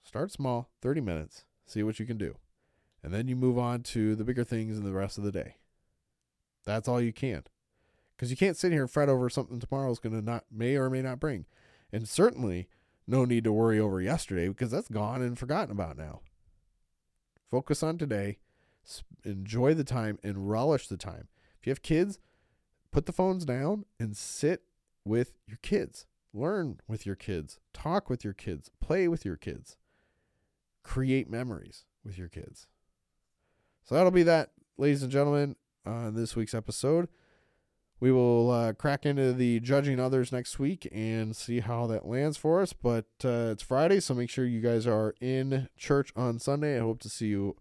Start 0.09 0.31
small, 0.31 0.71
30 0.81 1.01
minutes, 1.01 1.45
see 1.67 1.83
what 1.83 1.99
you 1.99 2.05
can 2.07 2.17
do. 2.17 2.35
And 3.03 3.13
then 3.13 3.27
you 3.27 3.35
move 3.35 3.59
on 3.59 3.83
to 3.83 4.15
the 4.15 4.23
bigger 4.23 4.43
things 4.43 4.75
in 4.75 4.83
the 4.83 4.91
rest 4.91 5.19
of 5.19 5.23
the 5.23 5.31
day. 5.31 5.57
That's 6.65 6.87
all 6.87 6.99
you 6.99 7.13
can. 7.13 7.43
Because 8.15 8.31
you 8.31 8.35
can't 8.35 8.57
sit 8.57 8.71
here 8.71 8.81
and 8.81 8.89
fret 8.89 9.07
over 9.07 9.29
something 9.29 9.59
tomorrow 9.59 9.91
is 9.91 9.99
going 9.99 10.19
to 10.19 10.25
not, 10.25 10.45
may 10.51 10.77
or 10.77 10.89
may 10.89 11.03
not 11.03 11.19
bring. 11.19 11.45
And 11.93 12.09
certainly 12.09 12.69
no 13.05 13.23
need 13.23 13.43
to 13.43 13.53
worry 13.53 13.79
over 13.79 14.01
yesterday 14.01 14.47
because 14.47 14.71
that's 14.71 14.87
gone 14.87 15.21
and 15.21 15.37
forgotten 15.37 15.69
about 15.69 15.95
now. 15.95 16.21
Focus 17.51 17.83
on 17.83 17.99
today, 17.99 18.39
enjoy 19.23 19.75
the 19.75 19.83
time, 19.83 20.17
and 20.23 20.49
relish 20.49 20.87
the 20.87 20.97
time. 20.97 21.27
If 21.59 21.67
you 21.67 21.69
have 21.69 21.83
kids, 21.83 22.17
put 22.89 23.05
the 23.05 23.13
phones 23.13 23.45
down 23.45 23.85
and 23.99 24.17
sit 24.17 24.63
with 25.05 25.33
your 25.45 25.59
kids. 25.61 26.07
Learn 26.33 26.79
with 26.87 27.05
your 27.05 27.15
kids. 27.15 27.59
Talk 27.73 28.09
with 28.09 28.23
your 28.23 28.33
kids. 28.33 28.71
Play 28.81 29.07
with 29.07 29.23
your 29.23 29.37
kids. 29.37 29.77
Create 30.83 31.29
memories 31.29 31.85
with 32.03 32.17
your 32.17 32.29
kids. 32.29 32.67
So 33.83 33.95
that'll 33.95 34.11
be 34.11 34.23
that, 34.23 34.51
ladies 34.77 35.03
and 35.03 35.11
gentlemen, 35.11 35.55
on 35.85 36.15
this 36.15 36.35
week's 36.35 36.53
episode. 36.53 37.07
We 37.99 38.11
will 38.13 38.49
uh, 38.49 38.73
crack 38.73 39.05
into 39.05 39.33
the 39.33 39.59
judging 39.59 39.99
others 39.99 40.31
next 40.31 40.57
week 40.57 40.87
and 40.91 41.35
see 41.35 41.59
how 41.59 41.85
that 41.87 42.07
lands 42.07 42.37
for 42.37 42.61
us. 42.61 42.71
But 42.71 43.07
uh, 43.25 43.49
it's 43.51 43.63
Friday, 43.63 43.99
so 43.99 44.13
make 44.13 44.29
sure 44.29 44.45
you 44.45 44.61
guys 44.61 44.87
are 44.87 45.15
in 45.19 45.67
church 45.75 46.13
on 46.15 46.39
Sunday. 46.39 46.77
I 46.77 46.79
hope 46.79 47.01
to 47.01 47.09
see 47.09 47.27
you 47.27 47.57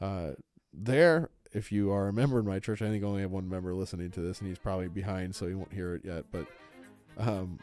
uh, 0.00 0.32
there. 0.72 1.30
If 1.52 1.72
you 1.72 1.90
are 1.90 2.08
a 2.08 2.12
member 2.12 2.38
in 2.38 2.46
my 2.46 2.60
church, 2.60 2.80
I 2.80 2.88
think 2.88 3.02
I 3.02 3.06
only 3.06 3.22
have 3.22 3.32
one 3.32 3.48
member 3.48 3.74
listening 3.74 4.10
to 4.12 4.20
this, 4.20 4.38
and 4.38 4.48
he's 4.48 4.58
probably 4.58 4.88
behind, 4.88 5.34
so 5.34 5.48
he 5.48 5.54
won't 5.54 5.72
hear 5.72 5.94
it 5.94 6.02
yet. 6.04 6.26
But 6.30 6.46
um, 7.18 7.58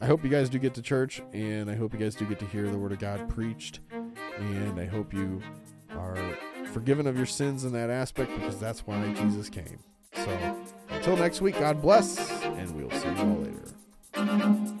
I 0.00 0.06
hope 0.06 0.22
you 0.22 0.30
guys 0.30 0.50
do 0.50 0.58
get 0.58 0.74
to 0.74 0.82
church, 0.82 1.22
and 1.32 1.70
I 1.70 1.74
hope 1.74 1.94
you 1.94 1.98
guys 1.98 2.14
do 2.14 2.26
get 2.26 2.38
to 2.40 2.46
hear 2.46 2.68
the 2.68 2.78
Word 2.78 2.92
of 2.92 2.98
God 2.98 3.28
preached. 3.28 3.80
And 4.38 4.80
I 4.80 4.86
hope 4.86 5.12
you 5.12 5.40
are 5.90 6.16
forgiven 6.72 7.06
of 7.06 7.16
your 7.16 7.26
sins 7.26 7.64
in 7.64 7.72
that 7.72 7.90
aspect 7.90 8.34
because 8.34 8.58
that's 8.58 8.86
why 8.86 9.12
Jesus 9.14 9.48
came. 9.48 9.78
So 10.14 10.56
until 10.90 11.16
next 11.16 11.40
week, 11.40 11.58
God 11.58 11.80
bless, 11.80 12.18
and 12.42 12.70
we'll 12.74 12.90
see 12.90 13.08
you 13.08 13.16
all 13.16 13.36
later. 13.36 14.80